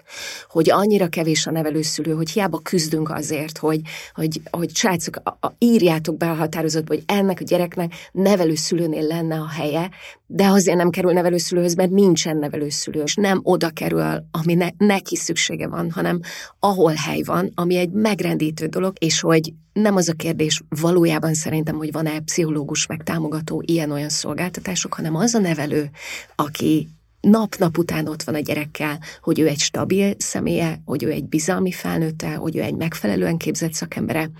hogy 0.49 0.71
annyira 0.71 1.09
kevés 1.09 1.47
a 1.47 1.51
nevelőszülő, 1.51 2.13
hogy 2.13 2.31
hiába 2.31 2.59
küzdünk 2.59 3.11
azért, 3.11 3.59
hogy, 3.59 3.81
hogy, 4.15 4.41
hogy 4.51 4.77
srácok, 4.77 5.17
a, 5.25 5.47
a, 5.47 5.53
írjátok 5.59 6.17
be 6.17 6.31
a 6.31 6.35
határozatba, 6.35 6.95
hogy 6.95 7.03
ennek 7.07 7.41
a 7.41 7.45
gyereknek 7.45 7.93
nevelőszülőnél 8.13 9.07
lenne 9.07 9.39
a 9.39 9.49
helye, 9.49 9.91
de 10.27 10.47
azért 10.47 10.77
nem 10.77 10.91
kerül 10.91 11.13
nevelőszülőhöz, 11.13 11.75
mert 11.75 11.91
nincsen 11.91 12.37
nevelőszülő, 12.37 13.03
és 13.03 13.15
nem 13.15 13.41
oda 13.43 13.71
kerül, 13.71 14.25
ami 14.31 14.55
ne, 14.55 14.69
neki 14.77 15.17
szüksége 15.17 15.69
van, 15.69 15.91
hanem 15.91 16.21
ahol 16.59 16.93
hely 16.93 17.23
van, 17.23 17.51
ami 17.55 17.77
egy 17.77 17.91
megrendítő 17.91 18.67
dolog, 18.67 18.93
és 18.99 19.21
hogy 19.21 19.53
nem 19.73 19.97
az 19.97 20.09
a 20.09 20.13
kérdés 20.13 20.63
valójában 20.69 21.35
szerintem, 21.35 21.77
hogy 21.77 21.93
van-e 21.93 22.21
pszichológus 22.21 22.87
meg 22.87 23.03
támogató 23.03 23.63
ilyen-olyan 23.67 24.09
szolgáltatások, 24.09 24.95
hanem 24.95 25.15
az 25.15 25.35
a 25.35 25.39
nevelő, 25.39 25.91
aki 26.35 26.89
nap-nap 27.21 27.79
után 27.79 28.09
ott 28.09 28.23
van 28.23 28.35
a 28.35 28.41
gyerekkel, 28.41 29.01
hogy 29.21 29.39
ő 29.39 29.49
egy 29.49 29.59
stabil 29.59 30.15
személye, 30.19 30.81
hogy 30.85 31.03
ő 31.03 31.11
egy 31.11 31.25
bizalmi 31.25 31.73
felnőtte, 31.73 32.35
hogy 32.35 32.57
ő 32.57 32.63
egy 32.63 32.75
megfelelően 32.75 33.37
képzett 33.37 33.73
szakembere, 33.73 34.31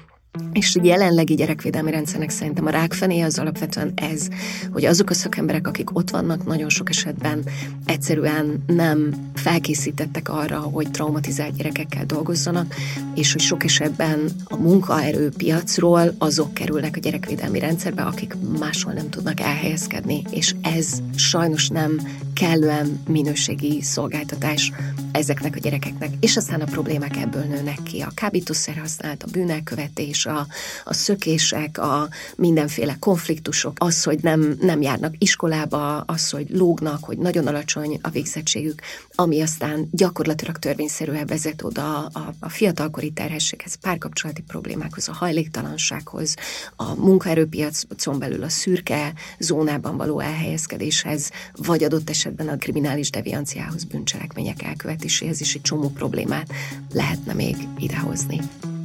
és 0.53 0.77
a 0.77 0.81
jelenlegi 0.85 1.35
gyerekvédelmi 1.35 1.91
rendszernek 1.91 2.31
szerintem 2.31 2.67
a 2.67 2.71
rákfené 2.71 3.21
az 3.21 3.39
alapvetően 3.39 3.93
ez, 3.95 4.29
hogy 4.73 4.85
azok 4.85 5.11
a 5.11 5.15
szakemberek, 5.15 5.67
akik 5.67 5.97
ott 5.97 6.11
vannak, 6.11 6.47
nagyon 6.47 6.69
sok 6.69 6.89
esetben 6.89 7.45
egyszerűen 7.87 8.65
nem 8.67 9.15
felkészítettek 9.35 10.29
arra, 10.29 10.59
hogy 10.59 10.91
traumatizált 10.91 11.57
gyerekekkel 11.57 12.05
dolgozzanak, 12.07 12.75
és 13.15 13.33
hogy 13.33 13.41
sok 13.41 13.65
esetben 13.65 14.31
a 14.45 14.57
munkaerőpiacról 14.57 16.15
azok 16.19 16.55
kerülnek 16.55 16.97
a 16.97 17.01
gyerekvédelmi 17.01 17.59
rendszerbe, 17.59 18.03
akik 18.03 18.35
máshol 18.59 18.93
nem 18.93 19.11
tudnak 19.11 19.41
elhelyezkedni, 19.41 20.23
és 20.31 20.55
ez 20.63 21.03
sajnos 21.17 21.69
nem 21.69 22.01
kellően 22.35 23.01
minőségi 23.09 23.83
szolgáltatás 23.83 24.73
ezeknek 25.13 25.57
a 25.57 25.59
gyerekeknek, 25.59 26.11
és 26.21 26.37
aztán 26.37 26.61
a 26.61 26.65
problémák 26.65 27.17
ebből 27.17 27.43
nőnek 27.43 27.83
ki. 27.83 28.01
A 28.01 28.13
kábítószer 28.15 28.77
használat, 28.77 29.23
a 29.23 29.31
bűnelkövetés, 29.33 30.22
a, 30.27 30.47
a 30.85 30.95
szökések, 30.95 31.79
a 31.79 32.09
mindenféle 32.37 32.97
konfliktusok, 32.99 33.77
az, 33.79 34.03
hogy 34.03 34.19
nem, 34.23 34.57
nem 34.61 34.83
járnak 34.83 35.15
iskolába, 35.19 36.01
az, 36.01 36.31
hogy 36.31 36.47
lógnak, 36.51 37.05
hogy 37.05 37.19
nagyon 37.19 37.47
alacsony 37.47 37.99
a 38.03 38.09
végzettségük, 38.09 38.81
ami 39.15 39.41
aztán 39.41 39.89
gyakorlatilag 39.91 40.59
törvényszerűen 40.59 41.27
vezet 41.27 41.63
oda 41.63 42.07
a, 42.07 42.35
a 42.41 42.49
fiatalkori 42.49 43.11
terhességhez, 43.11 43.75
párkapcsolati 43.75 44.43
problémákhoz, 44.43 45.09
a 45.09 45.13
hajléktalansághoz, 45.13 46.35
a 46.77 46.95
munkaerőpiacon 46.95 48.19
belül 48.19 48.43
a 48.43 48.49
szürke 48.49 49.13
zónában 49.39 49.97
való 49.97 50.21
elhelyezkedéshez, 50.21 51.31
vagy 51.53 51.85
adott 51.85 52.11
esetben 52.11 52.49
a 52.49 52.57
kriminális 52.57 53.11
devianciához, 53.11 53.85
bűncselekmények 53.85 54.63
elkövetéséhez 54.63 55.41
is 55.41 55.55
egy 55.55 55.61
csomó 55.61 55.89
problémát 55.89 56.53
lehetne 56.93 57.33
még 57.33 57.57
idehozni. 57.79 58.41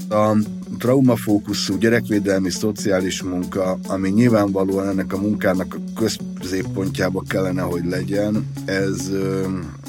A 0.10 0.38
traumafókuszú 0.78 1.78
gyerekvédelmi 1.78 2.50
szociális 2.50 3.24
munka, 3.24 3.80
ami 3.88 4.10
nyilvánvalóan 4.10 4.88
ennek 4.88 5.14
a 5.14 5.18
munkának 5.18 5.76
a 5.76 6.02
középpontjába 6.40 7.24
kellene, 7.28 7.62
hogy 7.62 7.86
legyen, 7.86 8.48
ez 8.66 9.12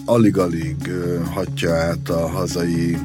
alig-alig 0.04 0.90
hatja 1.32 1.74
át 1.74 2.08
a 2.08 2.28
hazai 2.28 2.96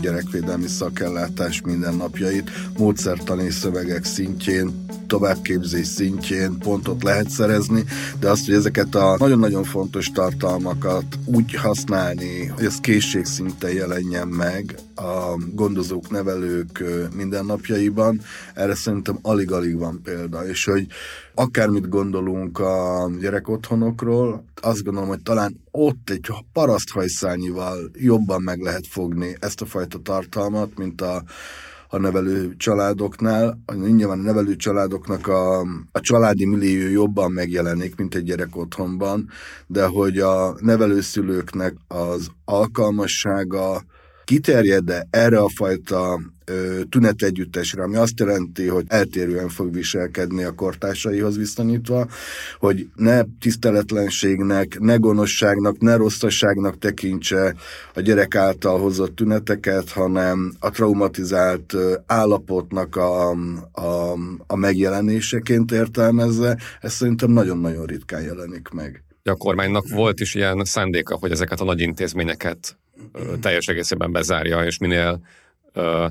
gyerekvédelmi 0.00 0.66
szakellátás 0.66 1.60
mindennapjait, 1.60 2.50
módszertani 2.78 3.50
szövegek 3.50 4.04
szintjén, 4.04 4.84
továbbképzés 5.06 5.86
szintjén 5.86 6.58
pontot 6.58 7.02
lehet 7.02 7.30
szerezni, 7.30 7.84
de 8.20 8.30
azt, 8.30 8.46
hogy 8.46 8.54
ezeket 8.54 8.94
a 8.94 9.16
nagyon-nagyon 9.18 9.64
fontos 9.64 10.10
tartalmakat 10.10 11.04
úgy 11.24 11.54
használni, 11.54 12.46
hogy 12.46 12.64
ez 12.64 12.80
készségszinten 12.80 13.72
jelenjen 13.72 14.28
meg 14.28 14.74
a 14.94 15.38
gondozók, 15.52 16.10
nevelők 16.10 16.84
mindennapjaiban, 17.16 18.20
erre 18.54 18.74
szerintem 18.74 19.18
alig-alig 19.22 19.78
van 19.78 20.00
példa, 20.02 20.48
és 20.48 20.64
hogy 20.64 20.86
akármit 21.34 21.88
gondolunk 21.88 22.58
a 22.58 23.10
gyerekotthonokról, 23.20 24.44
azt 24.60 24.82
gondolom, 24.84 25.08
hogy 25.08 25.22
talán 25.22 25.64
ott 25.76 26.10
egy 26.10 26.28
paraszthajszányival 26.52 27.90
jobban 27.92 28.42
meg 28.42 28.60
lehet 28.60 28.86
fogni 28.86 29.36
ezt 29.40 29.60
a 29.60 29.66
fajta 29.66 29.98
tartalmat, 29.98 30.78
mint 30.78 31.00
a 31.00 31.22
a 31.88 31.98
nevelő 31.98 32.56
családoknál. 32.56 33.58
Nyilván 33.74 34.18
a 34.18 34.22
nevelő 34.22 34.56
családoknak 34.56 35.26
a, 35.26 35.60
a 35.92 36.00
családi 36.00 36.46
millió 36.46 36.88
jobban 36.88 37.32
megjelenik, 37.32 37.96
mint 37.96 38.14
egy 38.14 38.24
gyerek 38.24 38.56
otthonban, 38.56 39.28
de 39.66 39.86
hogy 39.86 40.18
a 40.18 40.56
nevelőszülőknek 40.60 41.74
az 41.88 42.28
alkalmassága, 42.44 43.82
kiterjed-e 44.26 45.06
erre 45.10 45.38
a 45.38 45.48
fajta 45.48 46.20
tünetegyüttesre, 46.88 47.82
ami 47.82 47.96
azt 47.96 48.20
jelenti, 48.20 48.66
hogy 48.66 48.84
eltérően 48.88 49.48
fog 49.48 49.74
viselkedni 49.74 50.42
a 50.42 50.54
kortársaihoz 50.54 51.36
viszonyítva, 51.36 52.06
hogy 52.58 52.88
ne 52.94 53.22
tiszteletlenségnek, 53.40 54.78
ne 54.78 54.96
gonoszságnak, 54.96 55.78
ne 55.78 55.96
rosszasságnak 55.96 56.78
tekintse 56.78 57.54
a 57.94 58.00
gyerek 58.00 58.34
által 58.34 58.78
hozott 58.78 59.14
tüneteket, 59.14 59.90
hanem 59.90 60.52
a 60.58 60.70
traumatizált 60.70 61.74
állapotnak 62.06 62.96
a, 62.96 63.30
a, 63.72 64.12
a 64.46 64.56
megjelenéseként 64.56 65.72
értelmezze. 65.72 66.58
Ez 66.80 66.92
szerintem 66.92 67.30
nagyon-nagyon 67.30 67.84
ritkán 67.84 68.22
jelenik 68.22 68.68
meg. 68.68 69.04
A 69.22 69.34
kormánynak 69.34 69.88
volt 69.88 70.20
is 70.20 70.34
ilyen 70.34 70.64
szándéka, 70.64 71.16
hogy 71.16 71.30
ezeket 71.30 71.60
a 71.60 71.64
nagy 71.64 71.80
intézményeket 71.80 72.76
teljes 73.40 73.66
egészében 73.66 74.12
bezárja, 74.12 74.64
és 74.64 74.78
minél 74.78 75.20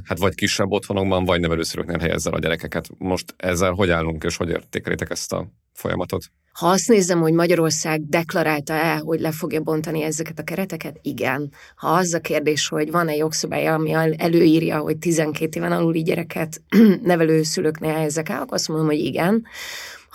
hát 0.04 0.18
vagy 0.18 0.36
kisebb 0.36 0.72
otthonokban, 0.72 1.25
vagy 1.25 1.39
nevelőszülőknél 1.39 1.98
helyezzel 1.98 2.34
a 2.34 2.39
gyerekeket. 2.39 2.89
Most 2.98 3.34
ezzel 3.38 3.72
hogy 3.72 3.89
állunk, 3.89 4.24
és 4.24 4.38
hogy 4.38 4.50
értékelitek 4.50 5.10
ezt 5.10 5.34
a 5.34 5.48
folyamatot? 5.74 6.32
Ha 6.51 6.68
azt 6.68 6.88
nézem, 6.88 7.20
hogy 7.20 7.34
Magyarország 7.34 8.10
deklarálta 8.10 8.74
el, 8.74 9.00
hogy 9.00 9.20
le 9.20 9.32
fogja 9.32 9.62
bontani 9.62 10.01
ezeket 10.01 10.39
a 10.39 10.44
kereteket, 10.44 11.00
igen. 11.01 11.51
Ha 11.75 11.88
az 11.88 12.13
a 12.13 12.20
kérdés, 12.20 12.68
hogy 12.68 12.92
van-e 12.92 13.15
jogszabály, 13.15 13.68
ami 13.68 13.94
előírja, 14.18 14.80
hogy 14.80 14.98
12 14.98 15.60
éven 15.60 15.72
aluli 15.72 16.01
gyereket 16.01 16.62
nevelőszülőknél 17.04 17.94
helyezek 17.94 18.30
el, 18.30 18.42
akkor 18.42 18.54
azt 18.54 18.68
mondom, 18.68 18.88
hogy 18.88 19.00
igen. 19.00 19.46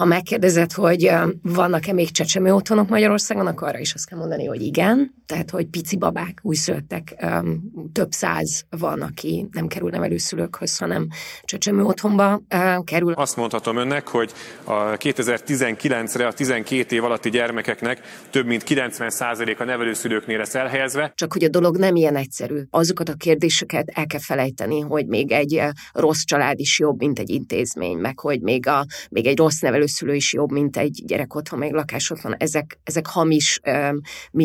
Ha 0.01 0.07
megkérdezed, 0.07 0.73
hogy 0.73 1.11
vannak-e 1.43 1.93
még 1.93 2.11
csecsemő 2.11 2.55
otthonok 2.55 2.89
Magyarországon, 2.89 3.47
akkor 3.47 3.69
arra 3.69 3.79
is 3.79 3.95
azt 3.95 4.09
kell 4.09 4.19
mondani, 4.19 4.45
hogy 4.45 4.63
igen. 4.63 5.15
Tehát, 5.27 5.51
hogy 5.51 5.67
pici 5.67 5.97
babák, 5.97 6.39
újszülöttek, 6.43 7.27
több 7.93 8.13
száz 8.13 8.65
van, 8.71 9.01
aki 9.01 9.49
nem 9.53 9.67
kerül 9.67 9.91
nevelőszülőkhöz, 9.91 10.79
hanem 10.79 11.09
csecsemő 11.43 11.83
otthonba 11.83 12.43
kerül. 12.85 13.13
Azt 13.13 13.37
mondhatom 13.37 13.77
önnek, 13.77 14.09
hogy 14.09 14.33
a 14.65 14.73
2019-re 14.73 16.27
a 16.27 16.33
12 16.33 16.97
év 16.97 17.05
alatti 17.05 17.31
gyermekeknek 17.31 18.01
több 18.31 18.47
mint 18.47 18.63
90% 18.67 19.59
a 19.59 19.65
nevelőszülőknél 19.65 20.39
lesz 20.39 20.55
elhelyezve. 20.55 21.13
Csak 21.15 21.33
hogy 21.33 21.45
a 21.45 21.49
dolog 21.49 21.77
nem 21.77 21.97
ilyen 21.97 22.17
egyszerű. 22.17 22.61
Azokat 22.71 23.09
a 23.09 23.15
kérdéseket 23.15 23.89
el 23.95 24.07
kell 24.07 24.21
felejteni, 24.21 24.81
hogy 24.81 25.07
még 25.07 25.33
egy 25.33 25.63
rossz 25.93 26.23
család 26.23 26.59
is 26.59 26.79
jobb, 26.79 26.99
mint 26.99 27.19
egy 27.19 27.31
intézmény, 27.31 27.97
meg 27.97 28.19
hogy 28.19 28.41
még, 28.41 28.67
a, 28.67 28.87
még 29.11 29.27
egy 29.27 29.39
rossz 29.39 29.61
nevelő 29.61 29.89
szülő 29.91 30.15
is 30.15 30.33
jobb, 30.33 30.51
mint 30.51 30.77
egy 30.77 31.03
gyerek 31.07 31.35
otthon, 31.35 31.59
meg 31.59 31.73
lakás 31.73 32.11
otthon. 32.11 32.35
Ezek, 32.37 32.79
ezek 32.85 33.07
hamis, 33.07 33.61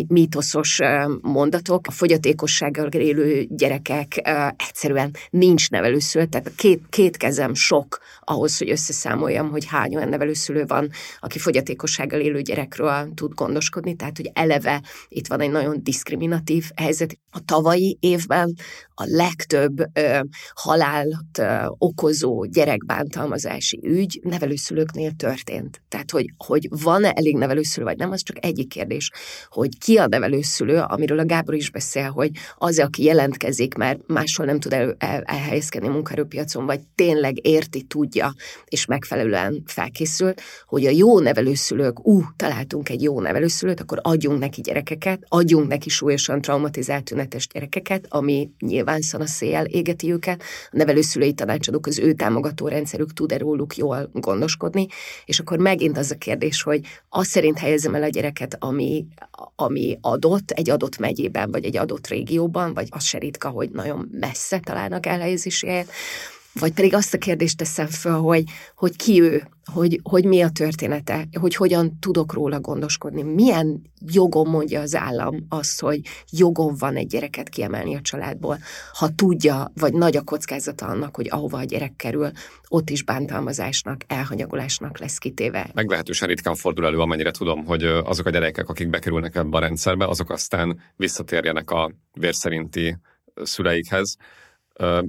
mítoszos 0.07 0.79
mondatok. 1.21 1.87
A 1.87 1.91
fogyatékossággal 1.91 2.87
élő 2.87 3.45
gyerekek 3.49 4.21
egyszerűen 4.67 5.15
nincs 5.29 5.69
nevelőszülő, 5.69 6.25
tehát 6.25 6.51
két, 6.55 6.83
két 6.89 7.17
kezem 7.17 7.53
sok 7.53 7.99
ahhoz, 8.19 8.57
hogy 8.57 8.69
összeszámoljam, 8.69 9.49
hogy 9.49 9.65
hány 9.65 9.95
olyan 9.95 10.09
nevelőszülő 10.09 10.65
van, 10.65 10.89
aki 11.19 11.39
fogyatékossággal 11.39 12.19
élő 12.19 12.41
gyerekről 12.41 13.11
tud 13.13 13.33
gondoskodni, 13.33 13.95
tehát 13.95 14.17
hogy 14.17 14.31
eleve 14.33 14.81
itt 15.07 15.27
van 15.27 15.41
egy 15.41 15.51
nagyon 15.51 15.83
diszkriminatív 15.83 16.69
helyzet. 16.75 17.17
A 17.31 17.39
tavalyi 17.45 17.97
évben 17.99 18.53
a 18.95 19.03
legtöbb 19.07 19.79
ö, 19.93 20.19
halált 20.53 21.37
ö, 21.37 21.65
okozó 21.77 22.45
gyerekbántalmazási 22.45 23.79
ügy 23.83 24.19
nevelőszülőknél 24.23 25.11
tört 25.11 25.34
történt. 25.35 25.81
Tehát, 25.89 26.11
hogy, 26.11 26.33
hogy 26.37 26.67
van-e 26.69 27.11
elég 27.11 27.37
nevelőszülő, 27.37 27.85
vagy 27.85 27.97
nem, 27.97 28.11
az 28.11 28.23
csak 28.23 28.45
egyik 28.45 28.67
kérdés. 28.67 29.11
Hogy 29.49 29.77
ki 29.77 29.97
a 29.97 30.07
nevelőszülő, 30.07 30.79
amiről 30.79 31.19
a 31.19 31.25
Gábor 31.25 31.53
is 31.53 31.69
beszél, 31.69 32.09
hogy 32.09 32.29
az, 32.57 32.79
aki 32.79 33.03
jelentkezik, 33.03 33.73
mert 33.73 33.99
máshol 34.07 34.45
nem 34.45 34.59
tud 34.59 34.73
el, 34.73 34.95
el, 34.97 35.21
elhelyezkedni 35.21 35.87
a 35.87 35.91
munkaerőpiacon, 35.91 36.65
vagy 36.65 36.79
tényleg 36.95 37.47
érti, 37.47 37.81
tudja, 37.81 38.33
és 38.65 38.85
megfelelően 38.85 39.63
felkészült, 39.65 40.41
hogy 40.67 40.85
a 40.85 40.89
jó 40.89 41.19
nevelőszülők, 41.19 42.07
ú, 42.07 42.21
találtunk 42.35 42.89
egy 42.89 43.01
jó 43.01 43.21
nevelőszülőt, 43.21 43.79
akkor 43.79 43.99
adjunk 44.01 44.39
neki 44.39 44.61
gyerekeket, 44.61 45.23
adjunk 45.27 45.67
neki 45.67 45.89
súlyosan 45.89 46.41
traumatizált 46.41 47.03
tünetes 47.03 47.47
gyerekeket, 47.47 48.05
ami 48.09 48.49
nyilván 48.59 49.01
szél 49.01 49.63
égeti 49.63 50.11
őket. 50.11 50.41
A 50.71 50.77
nevelőszülői 50.77 51.33
tanácsadók, 51.33 51.87
az 51.87 51.99
ő 51.99 52.13
támogató 52.13 52.67
rendszerük 52.67 53.13
tud-e 53.13 53.37
róluk 53.37 53.77
jól 53.77 54.09
gondoskodni, 54.13 54.87
és 55.25 55.39
akkor 55.39 55.57
megint 55.57 55.98
az 55.98 56.12
a 56.12 56.15
kérdés, 56.15 56.62
hogy 56.62 56.81
azt 57.10 57.29
szerint 57.29 57.57
helyezem 57.57 57.95
el 57.95 58.03
a 58.03 58.07
gyereket, 58.07 58.57
ami, 58.60 59.05
ami 59.55 59.98
adott 60.01 60.51
egy 60.51 60.69
adott 60.69 60.98
megyében, 60.98 61.51
vagy 61.51 61.65
egy 61.65 61.77
adott 61.77 62.07
régióban, 62.07 62.74
vagy 62.74 62.88
az 62.89 63.03
se 63.03 63.17
ritka, 63.17 63.50
hogy 63.50 63.69
nagyon 63.69 64.10
messze 64.12 64.60
találnak 64.60 65.05
elhelyezési 65.05 65.67
helyet, 65.67 65.89
vagy 66.59 66.74
pedig 66.74 66.93
azt 66.93 67.13
a 67.13 67.17
kérdést 67.17 67.57
teszem 67.57 67.88
föl, 67.88 68.19
hogy, 68.19 68.43
hogy 68.75 68.95
ki 68.95 69.21
ő, 69.21 69.47
hogy, 69.74 70.00
hogy 70.03 70.25
mi 70.25 70.41
a 70.41 70.50
története, 70.50 71.27
hogy 71.39 71.55
hogyan 71.55 72.00
tudok 72.00 72.33
róla 72.33 72.59
gondoskodni. 72.59 73.21
Milyen 73.21 73.81
jogom 74.05 74.50
mondja 74.50 74.81
az 74.81 74.95
állam 74.95 75.45
azt, 75.50 75.81
hogy 75.81 76.00
jogom 76.31 76.75
van 76.75 76.95
egy 76.95 77.07
gyereket 77.07 77.50
kiemelni 77.50 77.95
a 77.95 78.01
családból, 78.01 78.59
ha 78.93 79.09
tudja, 79.15 79.71
vagy 79.75 79.93
nagy 79.93 80.17
a 80.17 80.21
kockázata 80.21 80.85
annak, 80.85 81.15
hogy 81.15 81.27
ahova 81.29 81.57
a 81.57 81.63
gyerek 81.63 81.95
kerül, 81.95 82.31
ott 82.67 82.89
is 82.89 83.03
bántalmazásnak, 83.03 84.01
elhanyagolásnak 84.07 85.00
lesz 85.00 85.17
kitéve. 85.17 85.69
Meglehetősen 85.74 86.27
ritkán 86.27 86.55
fordul 86.55 86.85
elő, 86.85 87.00
amennyire 87.00 87.31
tudom, 87.31 87.65
hogy 87.65 87.83
azok 87.83 88.25
a 88.25 88.29
gyerekek, 88.29 88.69
akik 88.69 88.89
bekerülnek 88.89 89.35
ebbe 89.35 89.57
a 89.57 89.59
rendszerbe, 89.59 90.05
azok 90.05 90.29
aztán 90.29 90.79
visszatérjenek 90.95 91.71
a 91.71 91.91
vérszerinti 92.13 92.97
szüleikhez 93.43 94.17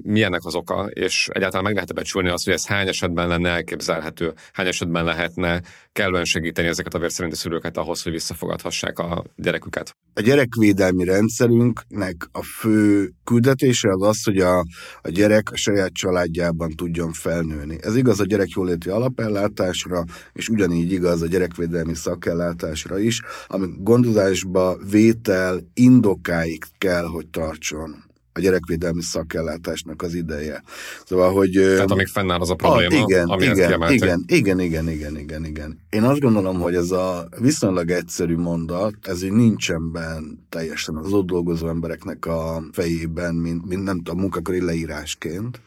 mi 0.02 0.22
ennek 0.22 0.44
az 0.44 0.54
oka, 0.54 0.84
és 0.84 1.28
egyáltalán 1.32 1.64
meg 1.64 1.74
lehet 1.74 1.94
becsülni 1.94 2.28
azt, 2.28 2.44
hogy 2.44 2.52
ez 2.52 2.66
hány 2.66 2.88
esetben 2.88 3.28
lenne 3.28 3.48
elképzelhető, 3.48 4.34
hány 4.52 4.66
esetben 4.66 5.04
lehetne 5.04 5.62
kellően 5.92 6.24
segíteni 6.24 6.68
ezeket 6.68 6.94
a 6.94 6.98
vérszerinti 6.98 7.36
szülőket 7.36 7.76
ahhoz, 7.76 8.02
hogy 8.02 8.12
visszafogadhassák 8.12 8.98
a 8.98 9.24
gyereküket. 9.36 9.96
A 10.14 10.20
gyerekvédelmi 10.20 11.04
rendszerünknek 11.04 12.28
a 12.32 12.42
fő 12.42 13.10
küldetése 13.24 13.88
az 13.92 14.02
az, 14.02 14.24
hogy 14.24 14.38
a, 14.38 14.58
a 15.02 15.08
gyerek 15.08 15.50
a 15.50 15.56
saját 15.56 15.92
családjában 15.92 16.70
tudjon 16.70 17.12
felnőni. 17.12 17.78
Ez 17.80 17.96
igaz 17.96 18.20
a 18.20 18.24
gyerekjóléti 18.24 18.88
alapellátásra, 18.88 20.04
és 20.32 20.48
ugyanígy 20.48 20.92
igaz 20.92 21.22
a 21.22 21.26
gyerekvédelmi 21.26 21.94
szakellátásra 21.94 22.98
is, 22.98 23.20
ami 23.46 23.66
gondozásba 23.78 24.76
vétel 24.90 25.60
indokáig 25.74 26.64
kell, 26.78 27.04
hogy 27.04 27.26
tartson 27.26 28.05
a 28.36 28.40
gyerekvédelmi 28.40 29.02
szakellátásnak 29.02 30.02
az 30.02 30.14
ideje. 30.14 30.62
Szóval, 31.04 31.32
hogy... 31.32 31.50
Tehát 31.52 31.90
amíg 31.90 32.06
fennáll 32.06 32.40
az 32.40 32.50
a 32.50 32.54
probléma, 32.54 32.96
a, 32.96 33.08
igen, 33.08 33.28
ami 33.28 33.44
igen, 33.44 33.82
igen, 33.88 34.24
igen, 34.26 34.60
igen, 34.60 34.88
igen, 34.88 35.16
igen, 35.16 35.44
igen. 35.44 35.78
Én 35.90 36.02
azt 36.02 36.20
gondolom, 36.20 36.60
hogy 36.60 36.74
ez 36.74 36.90
a 36.90 37.28
viszonylag 37.38 37.90
egyszerű 37.90 38.36
mondat, 38.36 38.94
ez 39.02 39.22
így 39.22 39.32
nincsen 39.32 39.92
benne 39.92 40.20
teljesen 40.48 40.96
az 40.96 41.12
ott 41.12 41.26
dolgozó 41.26 41.68
embereknek 41.68 42.26
a 42.26 42.62
fejében, 42.72 43.34
mint, 43.34 43.66
mint 43.66 43.82
nem 43.82 43.96
tudom, 43.96 44.20
munkakori 44.20 44.60
leírásként. 44.60 45.60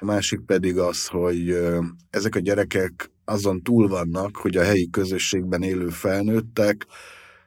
A 0.00 0.04
másik 0.04 0.40
pedig 0.40 0.78
az, 0.78 1.06
hogy 1.06 1.58
ezek 2.10 2.34
a 2.34 2.38
gyerekek 2.38 3.10
azon 3.24 3.62
túl 3.62 3.88
vannak, 3.88 4.36
hogy 4.36 4.56
a 4.56 4.62
helyi 4.62 4.90
közösségben 4.90 5.62
élő 5.62 5.88
felnőttek 5.88 6.86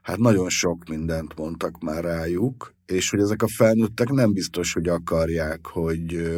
hát 0.07 0.17
nagyon 0.17 0.49
sok 0.49 0.87
mindent 0.89 1.37
mondtak 1.37 1.79
már 1.79 2.03
rájuk, 2.03 2.73
és 2.85 3.09
hogy 3.09 3.19
ezek 3.19 3.41
a 3.41 3.47
felnőttek 3.47 4.09
nem 4.09 4.33
biztos, 4.33 4.73
hogy 4.73 4.87
akarják, 4.87 5.65
hogy 5.65 6.29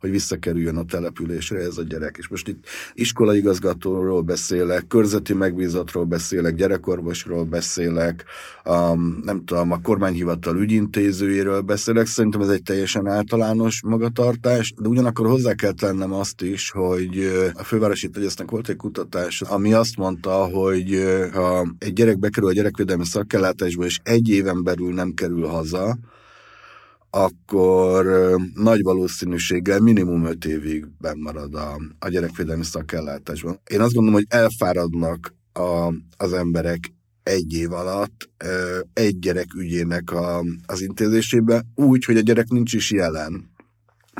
hogy 0.00 0.10
visszakerüljön 0.10 0.76
a 0.76 0.84
településre 0.84 1.58
ez 1.58 1.78
a 1.78 1.82
gyerek. 1.82 2.16
És 2.18 2.28
most 2.28 2.48
itt 2.48 2.64
iskolaigazgatóról 2.94 4.22
beszélek, 4.22 4.86
körzeti 4.86 5.34
megbízatról 5.34 6.04
beszélek, 6.04 6.54
gyerekorvosról 6.54 7.44
beszélek, 7.44 8.24
a, 8.64 8.94
nem 9.22 9.44
tudom, 9.44 9.72
a 9.72 9.80
kormányhivatal 9.80 10.56
ügyintézőjéről 10.56 11.60
beszélek. 11.60 12.06
Szerintem 12.06 12.40
ez 12.40 12.48
egy 12.48 12.62
teljesen 12.62 13.06
általános 13.06 13.82
magatartás, 13.82 14.74
de 14.80 14.88
ugyanakkor 14.88 15.26
hozzá 15.26 15.54
kell 15.54 15.72
tennem 15.72 16.12
azt 16.12 16.42
is, 16.42 16.70
hogy 16.70 17.30
a 17.54 17.62
fővárosi 17.62 18.08
tegyesznek 18.08 18.50
volt 18.50 18.68
egy 18.68 18.76
kutatás, 18.76 19.40
ami 19.40 19.72
azt 19.72 19.96
mondta, 19.96 20.32
hogy 20.44 21.04
ha 21.32 21.66
egy 21.78 21.92
gyerek 21.92 22.18
bekerül 22.18 22.48
a 22.48 22.52
gyerekvédelmi 22.52 23.04
szakellátásba, 23.04 23.84
és 23.84 23.98
egy 24.02 24.28
éven 24.28 24.62
belül 24.62 24.94
nem 24.94 25.12
kerül 25.14 25.46
haza, 25.46 25.98
akkor 27.10 28.06
nagy 28.54 28.82
valószínűséggel 28.82 29.80
minimum 29.80 30.24
öt 30.24 30.44
évig 30.44 30.86
marad 31.16 31.54
a, 31.54 31.76
a 31.98 32.08
gyerekvédelmi 32.08 32.64
szakellátásban. 32.64 33.60
Én 33.70 33.80
azt 33.80 33.92
gondolom, 33.92 34.20
hogy 34.20 34.26
elfáradnak 34.28 35.34
a, 35.52 35.92
az 36.16 36.32
emberek 36.32 36.92
egy 37.22 37.52
év 37.52 37.72
alatt 37.72 38.30
egy 38.92 39.18
gyerek 39.18 39.54
ügyének 39.54 40.12
a, 40.12 40.44
az 40.66 40.80
intézésébe, 40.80 41.64
úgy, 41.74 42.04
hogy 42.04 42.16
a 42.16 42.20
gyerek 42.20 42.48
nincs 42.48 42.72
is 42.72 42.90
jelen 42.90 43.56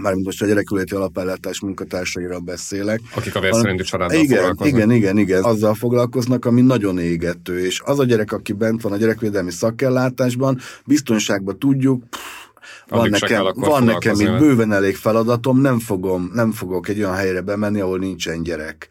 mármint 0.00 0.24
most 0.24 0.42
a 0.42 0.46
gyereküléti 0.46 0.94
alapellátás 0.94 1.60
munkatársairól 1.60 2.38
beszélek. 2.38 3.00
Akik 3.14 3.34
a 3.34 3.40
vérszerinti 3.40 3.82
családdal 3.82 4.18
igen, 4.18 4.36
foglalkoznak. 4.36 4.68
Igen, 4.68 4.90
igen, 4.90 5.18
igen. 5.18 5.42
Azzal 5.42 5.74
foglalkoznak, 5.74 6.44
ami 6.44 6.60
nagyon 6.60 6.98
égető, 6.98 7.64
és 7.64 7.80
az 7.84 7.98
a 7.98 8.04
gyerek, 8.04 8.32
aki 8.32 8.52
bent 8.52 8.82
van 8.82 8.92
a 8.92 8.96
gyerekvédelmi 8.96 9.50
szakellátásban, 9.50 10.58
biztonságban 10.86 11.58
tudjuk, 11.58 12.08
pff, 12.08 12.47
van 12.88 13.08
nekem, 13.08 13.46
van 13.54 13.84
nekem 13.84 14.20
itt 14.20 14.38
bőven 14.38 14.72
elég 14.72 14.96
feladatom, 14.96 15.60
nem, 15.60 15.78
fogom, 15.78 16.30
nem 16.34 16.52
fogok 16.52 16.88
egy 16.88 16.98
olyan 16.98 17.14
helyre 17.14 17.40
bemenni, 17.40 17.80
ahol 17.80 17.98
nincsen 17.98 18.42
gyerek. 18.42 18.88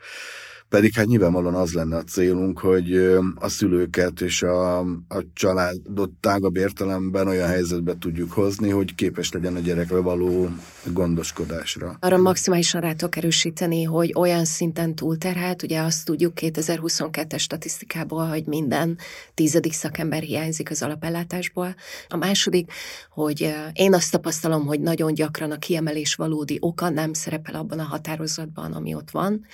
Pedig 0.70 0.94
hát 0.94 1.06
nyilvánvalóan 1.06 1.56
az 1.56 1.74
lenne 1.74 1.96
a 1.96 2.04
célunk, 2.04 2.60
hogy 2.60 2.96
a 3.36 3.50
szülőket 3.50 4.22
és 4.22 4.42
a, 4.42 4.80
a 5.08 5.24
családot 5.34 6.10
tágabb 6.20 6.56
értelemben 6.56 7.28
olyan 7.28 7.48
helyzetbe 7.48 7.98
tudjuk 8.00 8.32
hozni, 8.32 8.70
hogy 8.70 8.96
képes 8.96 9.32
legyen 9.32 9.56
a 9.56 9.60
gyerekre 9.60 10.00
való 10.00 10.50
gondoskodásra. 10.94 11.98
Arra 12.00 12.18
maximálisan 12.18 12.82
rá 12.82 12.92
tudok 12.92 13.16
erősíteni, 13.16 13.84
hogy 13.84 14.14
olyan 14.16 14.46
szinten 14.46 14.96
túlterhelt, 14.96 15.64
ugye 15.64 15.82
azt 15.82 16.06
tudjuk 16.06 16.34
2022-es 16.36 17.40
statisztikából, 17.40 18.26
hogy 18.26 18.46
minden 18.46 18.98
tizedik 19.34 19.74
szakember 19.74 20.22
hiányzik 20.22 20.70
az 20.70 20.82
alapellátásból. 20.82 21.76
A 22.08 22.18
második, 22.18 22.72
hogy 23.10 23.56
én 23.74 23.94
azt 23.94 24.12
tapasztalom, 24.12 24.66
hogy 24.66 24.80
nagyon 24.80 25.14
gyakran 25.14 25.52
a 25.52 25.58
kiemelés 25.58 26.16
valódi 26.16 26.58
oka 26.60 26.90
nem 26.90 27.14
szerepel 27.14 27.56
abban 27.56 27.80
a 27.80 27.84
határozatban, 27.84 28.74
ami 28.74 28.94
ott 28.94 29.12
van 29.12 29.46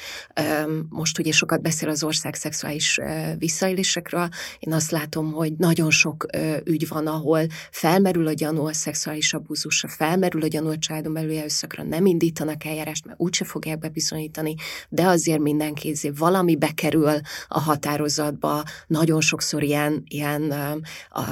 most 0.90 1.03
ugye 1.20 1.32
sokat 1.32 1.62
beszél 1.62 1.90
az 1.90 2.04
ország 2.04 2.36
szexuális 2.36 3.00
visszaélésekről, 3.38 4.30
én 4.60 4.74
azt 4.74 4.92
látom, 4.92 5.32
hogy 5.32 5.54
nagyon 5.58 5.92
sok 5.92 6.26
ügy 6.64 6.88
van, 6.88 7.08
ahol 7.08 7.46
felmerül 7.72 8.28
a 8.28 8.34
gyanú 8.34 8.66
a 8.66 8.74
szexuális 8.74 9.34
abúzusra, 9.34 9.90
felmerül 9.90 10.44
a 10.44 10.48
gyanú 10.48 10.70
a 10.70 10.78
családon 10.78 11.14
belüli 11.14 11.38
erőszakra, 11.38 11.84
nem 11.84 12.06
indítanak 12.06 12.66
eljárást, 12.66 13.06
mert 13.06 13.20
úgyse 13.20 13.46
fogják 13.46 13.80
bebizonyítani, 13.80 14.56
de 14.90 15.06
azért 15.08 15.40
mindenki 15.40 15.96
valami 16.18 16.56
bekerül 16.56 17.20
a 17.48 17.60
határozatba, 17.60 18.64
nagyon 18.88 19.22
sokszor 19.22 19.64
ilyen, 19.64 20.04
ilyen 20.08 20.42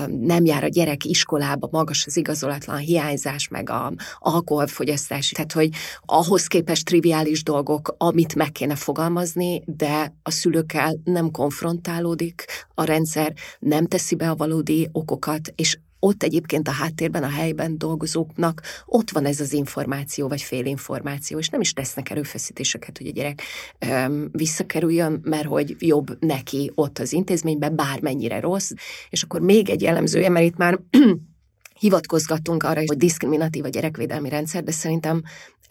nem 0.07 0.45
jár 0.45 0.63
a 0.63 0.67
gyerek 0.67 1.05
iskolába, 1.05 1.67
magas 1.71 2.05
az 2.05 2.17
igazolatlan 2.17 2.77
hiányzás, 2.77 3.47
meg 3.47 3.69
a 3.69 3.93
alkoholfogyasztás, 4.19 5.29
tehát 5.29 5.51
hogy 5.51 5.69
ahhoz 6.05 6.47
képest 6.47 6.85
triviális 6.85 7.43
dolgok, 7.43 7.95
amit 7.97 8.35
meg 8.35 8.51
kéne 8.51 8.75
fogalmazni, 8.75 9.60
de 9.65 10.13
a 10.23 10.31
szülőkkel 10.31 10.99
nem 11.03 11.31
konfrontálódik, 11.31 12.45
a 12.73 12.83
rendszer 12.83 13.33
nem 13.59 13.85
teszi 13.85 14.15
be 14.15 14.29
a 14.29 14.35
valódi 14.35 14.89
okokat, 14.91 15.53
és 15.55 15.77
ott 16.03 16.23
egyébként 16.23 16.67
a 16.67 16.71
háttérben, 16.71 17.23
a 17.23 17.29
helyben 17.29 17.77
dolgozóknak 17.77 18.61
ott 18.85 19.11
van 19.11 19.25
ez 19.25 19.39
az 19.39 19.53
információ, 19.53 20.27
vagy 20.27 20.41
félinformáció, 20.41 21.37
és 21.37 21.49
nem 21.49 21.61
is 21.61 21.73
tesznek 21.73 22.09
erőfeszítéseket, 22.09 22.97
hogy 22.97 23.07
a 23.07 23.11
gyerek 23.11 23.41
öm, 23.79 24.29
visszakerüljön, 24.31 25.19
mert 25.23 25.45
hogy 25.45 25.75
jobb 25.79 26.25
neki 26.25 26.71
ott 26.75 26.99
az 26.99 27.13
intézményben, 27.13 27.75
bármennyire 27.75 28.39
rossz. 28.39 28.71
És 29.09 29.23
akkor 29.23 29.41
még 29.41 29.69
egy 29.69 29.81
jellemzője, 29.81 30.29
mert 30.29 30.45
itt 30.45 30.57
már 30.57 30.79
hivatkozgattunk 31.79 32.63
arra, 32.63 32.81
hogy 32.85 32.97
diszkriminatív 32.97 33.63
a 33.65 33.69
gyerekvédelmi 33.69 34.29
rendszer, 34.29 34.63
de 34.63 34.71
szerintem 34.71 35.21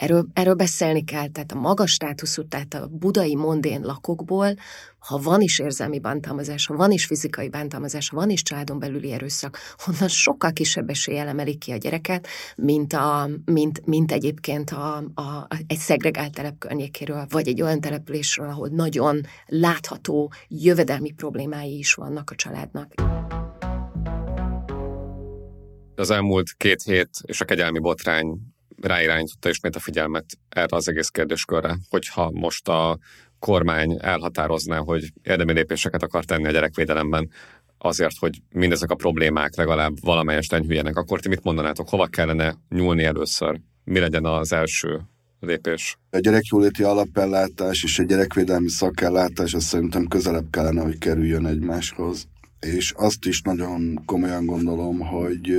erről, 0.01 0.27
erről 0.33 0.53
beszélni 0.53 1.03
kell. 1.03 1.27
Tehát 1.27 1.51
a 1.51 1.59
magas 1.59 1.91
státuszú, 1.91 2.47
tehát 2.47 2.73
a 2.73 2.87
budai 2.87 3.35
mondén 3.35 3.81
lakokból, 3.81 4.53
ha 4.99 5.17
van 5.17 5.41
is 5.41 5.59
érzelmi 5.59 5.99
bántalmazás, 5.99 6.65
ha 6.65 6.75
van 6.75 6.91
is 6.91 7.05
fizikai 7.05 7.49
bántalmazás, 7.49 8.09
ha 8.09 8.15
van 8.15 8.29
is 8.29 8.43
családon 8.43 8.79
belüli 8.79 9.11
erőszak, 9.11 9.57
honnan 9.77 10.07
sokkal 10.07 10.51
kisebb 10.51 10.89
eséllyel 10.89 11.27
emelik 11.27 11.59
ki 11.59 11.71
a 11.71 11.77
gyereket, 11.77 12.27
mint, 12.55 12.93
a, 12.93 13.29
mint, 13.45 13.85
mint 13.85 14.11
egyébként 14.11 14.69
a, 14.69 14.95
a, 14.97 15.47
egy 15.67 15.77
szegregált 15.77 16.33
telep 16.33 16.57
környékéről, 16.57 17.25
vagy 17.29 17.47
egy 17.47 17.61
olyan 17.61 17.81
településről, 17.81 18.49
ahol 18.49 18.67
nagyon 18.67 19.21
látható 19.45 20.31
jövedelmi 20.47 21.11
problémái 21.11 21.77
is 21.77 21.93
vannak 21.93 22.29
a 22.29 22.35
családnak. 22.35 22.93
Az 25.95 26.09
elmúlt 26.09 26.53
két 26.57 26.83
hét 26.83 27.09
és 27.25 27.41
a 27.41 27.45
kegyelmi 27.45 27.79
botrány 27.79 28.50
ráirányította 28.81 29.49
ismét 29.49 29.75
a 29.75 29.79
figyelmet 29.79 30.25
erre 30.49 30.75
az 30.75 30.89
egész 30.89 31.07
kérdéskörre, 31.07 31.77
hogyha 31.89 32.31
most 32.31 32.67
a 32.67 32.97
kormány 33.39 33.97
elhatározná, 34.01 34.77
hogy 34.77 35.11
érdemi 35.23 35.53
lépéseket 35.53 36.03
akar 36.03 36.25
tenni 36.25 36.47
a 36.47 36.51
gyerekvédelemben, 36.51 37.29
azért, 37.77 38.17
hogy 38.17 38.41
mindezek 38.49 38.91
a 38.91 38.95
problémák 38.95 39.55
legalább 39.55 39.93
valamelyest 40.01 40.53
enyhüljenek, 40.53 40.95
akkor 40.95 41.19
ti 41.19 41.27
mit 41.27 41.43
mondanátok, 41.43 41.89
hova 41.89 42.07
kellene 42.07 42.55
nyúlni 42.69 43.03
először? 43.03 43.59
Mi 43.83 43.99
legyen 43.99 44.25
az 44.25 44.53
első 44.53 45.01
lépés? 45.39 45.97
A 46.09 46.19
gyerekjóléti 46.19 46.83
alapellátás 46.83 47.83
és 47.83 47.99
a 47.99 48.03
gyerekvédelmi 48.03 48.69
szakellátás 48.69 49.53
azt 49.53 49.65
szerintem 49.65 50.07
közelebb 50.07 50.49
kellene, 50.49 50.81
hogy 50.81 50.97
kerüljön 50.97 51.45
egymáshoz 51.45 52.27
és 52.61 52.93
azt 52.95 53.25
is 53.25 53.41
nagyon 53.41 54.01
komolyan 54.05 54.45
gondolom, 54.45 54.99
hogy 54.99 55.49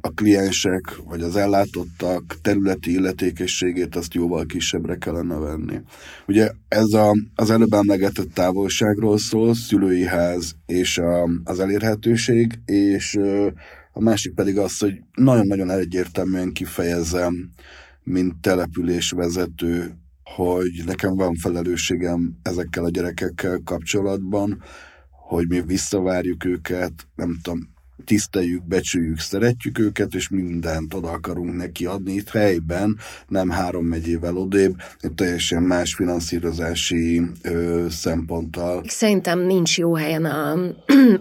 a 0.00 0.10
kliensek 0.10 0.96
vagy 1.04 1.22
az 1.22 1.36
ellátottak 1.36 2.36
területi 2.42 2.92
illetékességét 2.92 3.96
azt 3.96 4.14
jóval 4.14 4.46
kisebbre 4.46 4.96
kellene 4.96 5.34
venni. 5.34 5.80
Ugye 6.26 6.50
ez 6.68 6.92
a, 6.92 7.12
az 7.34 7.50
előbb 7.50 7.72
emlegetett 7.72 8.34
távolságról 8.34 9.18
szól, 9.18 9.54
szülői 9.54 10.04
ház 10.04 10.54
és 10.66 10.98
a, 10.98 11.28
az 11.44 11.60
elérhetőség, 11.60 12.60
és 12.64 13.18
a 13.92 14.00
másik 14.00 14.34
pedig 14.34 14.58
az, 14.58 14.78
hogy 14.78 15.02
nagyon-nagyon 15.14 15.70
egyértelműen 15.70 16.52
kifejezem, 16.52 17.50
mint 18.02 18.40
településvezető, 18.40 19.96
hogy 20.22 20.82
nekem 20.86 21.14
van 21.14 21.34
felelősségem 21.34 22.38
ezekkel 22.42 22.84
a 22.84 22.90
gyerekekkel 22.90 23.60
kapcsolatban, 23.64 24.62
hogy 25.32 25.48
mi 25.48 25.60
visszavárjuk 25.60 26.44
őket, 26.44 27.08
nem 27.14 27.38
tudom, 27.42 27.71
tiszteljük, 28.04 28.64
becsüljük, 28.64 29.18
szeretjük 29.18 29.78
őket, 29.78 30.14
és 30.14 30.28
mindent 30.28 30.94
oda 30.94 31.10
akarunk 31.10 31.56
neki 31.56 31.86
adni 31.86 32.12
itt 32.12 32.28
helyben, 32.28 32.98
nem 33.28 33.50
három 33.50 33.84
megyével 33.84 34.36
odébb, 34.36 34.76
teljesen 35.14 35.62
más 35.62 35.94
finanszírozási 35.94 37.22
ö, 37.42 37.86
szemponttal. 37.90 38.82
Szerintem 38.86 39.40
nincs 39.40 39.78
jó 39.78 39.94
helyen 39.94 40.24
a, 40.24 40.52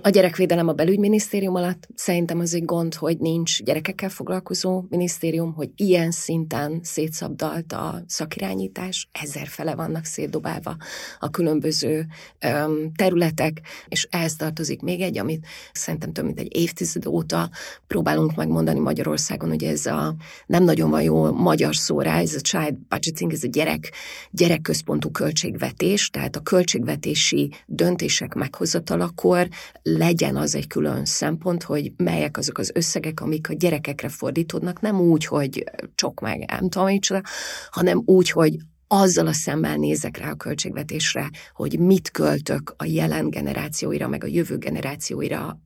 a 0.08 0.10
gyerekvédelem 0.10 0.68
a 0.68 0.74
belügyminisztérium 0.74 1.56
alatt. 1.56 1.88
Szerintem 1.96 2.40
az 2.40 2.54
egy 2.54 2.66
gond, 2.66 2.94
hogy 2.94 3.18
nincs 3.18 3.64
gyerekekkel 3.64 4.10
foglalkozó 4.10 4.86
minisztérium, 4.90 5.54
hogy 5.54 5.70
ilyen 5.76 6.12
szinten 6.12 6.80
szétszabdalt 6.84 7.74
a 7.74 8.04
szakirányítás, 8.08 9.10
ezer 9.12 9.48
fele 9.48 9.76
vannak 9.76 10.06
szétdobálva 10.06 10.78
a 11.20 11.30
különböző 11.30 12.06
ö, 12.40 12.74
területek, 12.96 13.62
és 13.88 14.08
ehhez 14.10 14.36
tartozik 14.36 14.82
még 14.82 15.02
egy, 15.02 15.18
amit 15.18 15.46
szerintem 15.74 16.14
több 16.14 16.26
mint 16.26 16.40
egy 16.40 16.56
év 16.56 16.71
évtized 16.72 17.06
óta 17.06 17.50
próbálunk 17.88 18.36
megmondani 18.36 18.80
Magyarországon, 18.80 19.50
hogy 19.50 19.64
ez 19.64 19.86
a 19.86 20.16
nem 20.46 20.64
nagyon 20.64 20.90
van 20.90 21.02
jó 21.02 21.32
magyar 21.32 21.76
szó 21.76 22.02
rá, 22.02 22.20
ez 22.20 22.36
a 22.36 22.42
child 22.42 22.76
budgeting, 22.90 23.34
ez 23.34 23.44
a 23.44 23.48
gyerek, 23.48 23.92
gyerekközpontú 24.32 25.12
költségvetés, 25.12 26.10
tehát 26.10 26.36
a 26.36 26.42
költségvetési 26.42 27.54
döntések 27.66 28.34
meghozatalakor 28.34 29.48
legyen 29.84 30.36
az 30.36 30.56
egy 30.56 30.68
külön 30.68 31.06
szempont, 31.06 31.64
hogy 31.64 31.92
melyek 31.98 32.38
azok 32.38 32.58
az 32.58 32.72
összegek, 32.74 33.22
amik 33.22 33.50
a 33.50 33.54
gyerekekre 33.54 34.10
fordítódnak, 34.10 34.82
nem 34.82 35.00
úgy, 35.00 35.26
hogy 35.26 35.64
csok 35.96 36.20
meg, 36.20 36.46
nem 36.48 36.70
tudom, 36.70 36.88
micsoda, 36.88 37.22
hanem 37.70 38.02
úgy, 38.06 38.30
hogy 38.30 38.58
azzal 38.94 39.28
a 39.28 39.34
szemmel 39.34 39.76
nézek 39.76 40.18
rá 40.18 40.30
a 40.30 40.36
költségvetésre, 40.36 41.30
hogy 41.54 41.80
mit 41.80 42.12
költök 42.12 42.74
a 42.78 42.86
jelen 42.86 43.30
generációira, 43.30 44.08
meg 44.08 44.24
a 44.24 44.28
jövő 44.28 44.58
generációira, 44.58 45.60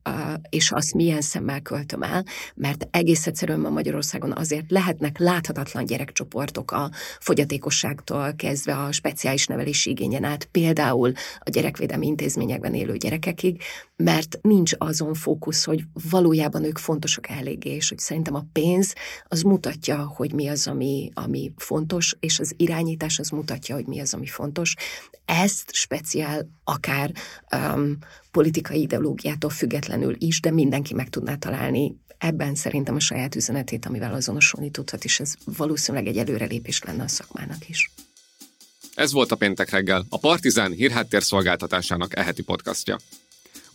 és 0.49 0.71
azt 0.71 0.93
milyen 0.93 1.21
szemmel 1.21 1.61
költöm 1.61 2.03
el, 2.03 2.25
mert 2.55 2.87
egész 2.91 3.27
egyszerűen 3.27 3.59
ma 3.59 3.69
Magyarországon 3.69 4.31
azért 4.31 4.71
lehetnek 4.71 5.17
láthatatlan 5.17 5.85
gyerekcsoportok 5.85 6.71
a 6.71 6.89
fogyatékosságtól 7.19 8.33
kezdve 8.35 8.77
a 8.77 8.91
speciális 8.91 9.47
nevelési 9.47 9.89
igényen 9.89 10.23
át, 10.23 10.45
például 10.45 11.11
a 11.39 11.49
gyerekvédelmi 11.49 12.07
intézményekben 12.07 12.73
élő 12.73 12.97
gyerekekig, 12.97 13.61
mert 13.97 14.37
nincs 14.41 14.71
azon 14.77 15.13
fókusz, 15.13 15.63
hogy 15.63 15.83
valójában 16.09 16.63
ők 16.63 16.77
fontosak 16.77 17.29
eléggé, 17.29 17.69
és 17.69 17.89
hogy 17.89 17.99
szerintem 17.99 18.35
a 18.35 18.45
pénz 18.51 18.93
az 19.27 19.41
mutatja, 19.41 20.05
hogy 20.15 20.33
mi 20.33 20.47
az, 20.47 20.67
ami, 20.67 21.11
ami 21.13 21.51
fontos, 21.57 22.15
és 22.19 22.39
az 22.39 22.53
irányítás 22.57 23.19
az 23.19 23.29
mutatja, 23.29 23.75
hogy 23.75 23.85
mi 23.85 23.99
az, 23.99 24.13
ami 24.13 24.27
fontos. 24.27 24.73
Ezt 25.25 25.73
speciál 25.73 26.49
akár 26.63 27.11
um, 27.51 27.97
politikai 28.31 28.81
ideológiától 28.81 29.49
függetlenül 29.49 30.15
is, 30.17 30.39
de 30.39 30.51
mindenki 30.51 30.93
meg 30.93 31.09
tudná 31.09 31.35
találni 31.35 31.95
ebben 32.17 32.55
szerintem 32.55 32.95
a 32.95 32.99
saját 32.99 33.35
üzenetét, 33.35 33.85
amivel 33.85 34.13
azonosulni 34.13 34.71
tudhat, 34.71 35.03
és 35.03 35.19
ez 35.19 35.33
valószínűleg 35.57 36.07
egy 36.07 36.17
előrelépés 36.17 36.83
lenne 36.83 37.03
a 37.03 37.07
szakmának 37.07 37.69
is. 37.69 37.91
Ez 38.95 39.11
volt 39.11 39.31
a 39.31 39.35
péntek 39.35 39.69
reggel, 39.69 40.05
a 40.09 40.17
Partizán 40.17 40.71
hírháttér 40.71 41.23
szolgáltatásának 41.23 42.15
eheti 42.15 42.43
podcastja. 42.43 42.97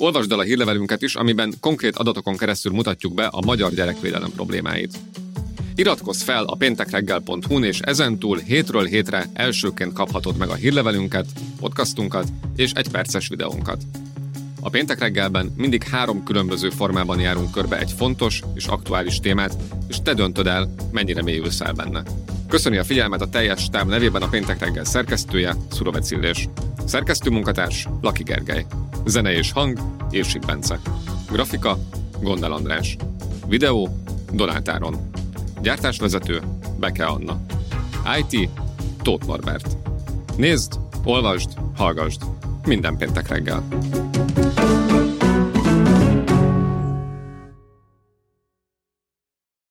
Olvasd 0.02 0.32
el 0.32 0.38
a 0.38 0.42
hírlevelünket 0.42 1.02
is, 1.02 1.14
amiben 1.14 1.54
konkrét 1.60 1.96
adatokon 1.96 2.36
keresztül 2.36 2.72
mutatjuk 2.72 3.14
be 3.14 3.26
a 3.26 3.40
magyar 3.40 3.74
gyerekvédelem 3.74 4.30
problémáit. 4.30 4.98
Iratkozz 5.74 6.22
fel 6.22 6.44
a 6.44 6.56
péntekreggel.hu-n, 6.56 7.64
és 7.64 7.80
ezentúl 7.80 8.38
hétről 8.38 8.84
hétre 8.84 9.26
elsőként 9.32 9.92
kaphatod 9.92 10.36
meg 10.36 10.48
a 10.48 10.54
hírlevelünket, 10.54 11.26
podcastunkat 11.58 12.28
és 12.56 12.72
egy 12.72 12.88
perces 12.88 13.28
videónkat. 13.28 13.82
A 14.60 14.70
péntek 14.70 14.98
reggelben 14.98 15.52
mindig 15.56 15.82
három 15.82 16.24
különböző 16.24 16.70
formában 16.70 17.20
járunk 17.20 17.50
körbe 17.50 17.78
egy 17.78 17.92
fontos 17.96 18.42
és 18.54 18.66
aktuális 18.66 19.20
témát, 19.20 19.56
és 19.88 20.02
te 20.02 20.14
döntöd 20.14 20.46
el, 20.46 20.74
mennyire 20.92 21.22
mélyülsz 21.22 21.60
el 21.60 21.72
benne. 21.72 22.02
Köszöni 22.48 22.76
a 22.76 22.84
figyelmet 22.84 23.20
a 23.20 23.28
teljes 23.28 23.68
táb 23.68 23.88
nevében 23.88 24.22
a 24.22 24.28
péntek 24.28 24.58
reggel 24.58 24.84
szerkesztője, 24.84 25.56
Szurovec 25.70 26.10
Illés. 26.10 26.48
Szerkesztő 26.84 27.30
munkatárs, 27.30 27.88
Laki 28.00 28.22
Gergely. 28.22 28.66
Zene 29.06 29.32
és 29.32 29.52
hang, 29.52 29.78
Érsik 30.10 30.46
Bence. 30.46 30.80
Grafika, 31.30 31.78
Gondel 32.20 32.52
András. 32.52 32.96
Videó, 33.46 33.88
Donátáron. 34.32 35.10
Gyártásvezető, 35.62 36.42
Beke 36.78 37.04
Anna. 37.04 37.40
IT, 38.18 38.48
Tóth 39.02 39.26
Norbert. 39.26 39.76
Nézd, 40.36 40.72
olvasd, 41.04 41.50
hallgasd. 41.76 42.22
Minden 42.66 42.96
péntek 42.96 43.28
reggel. 43.28 43.68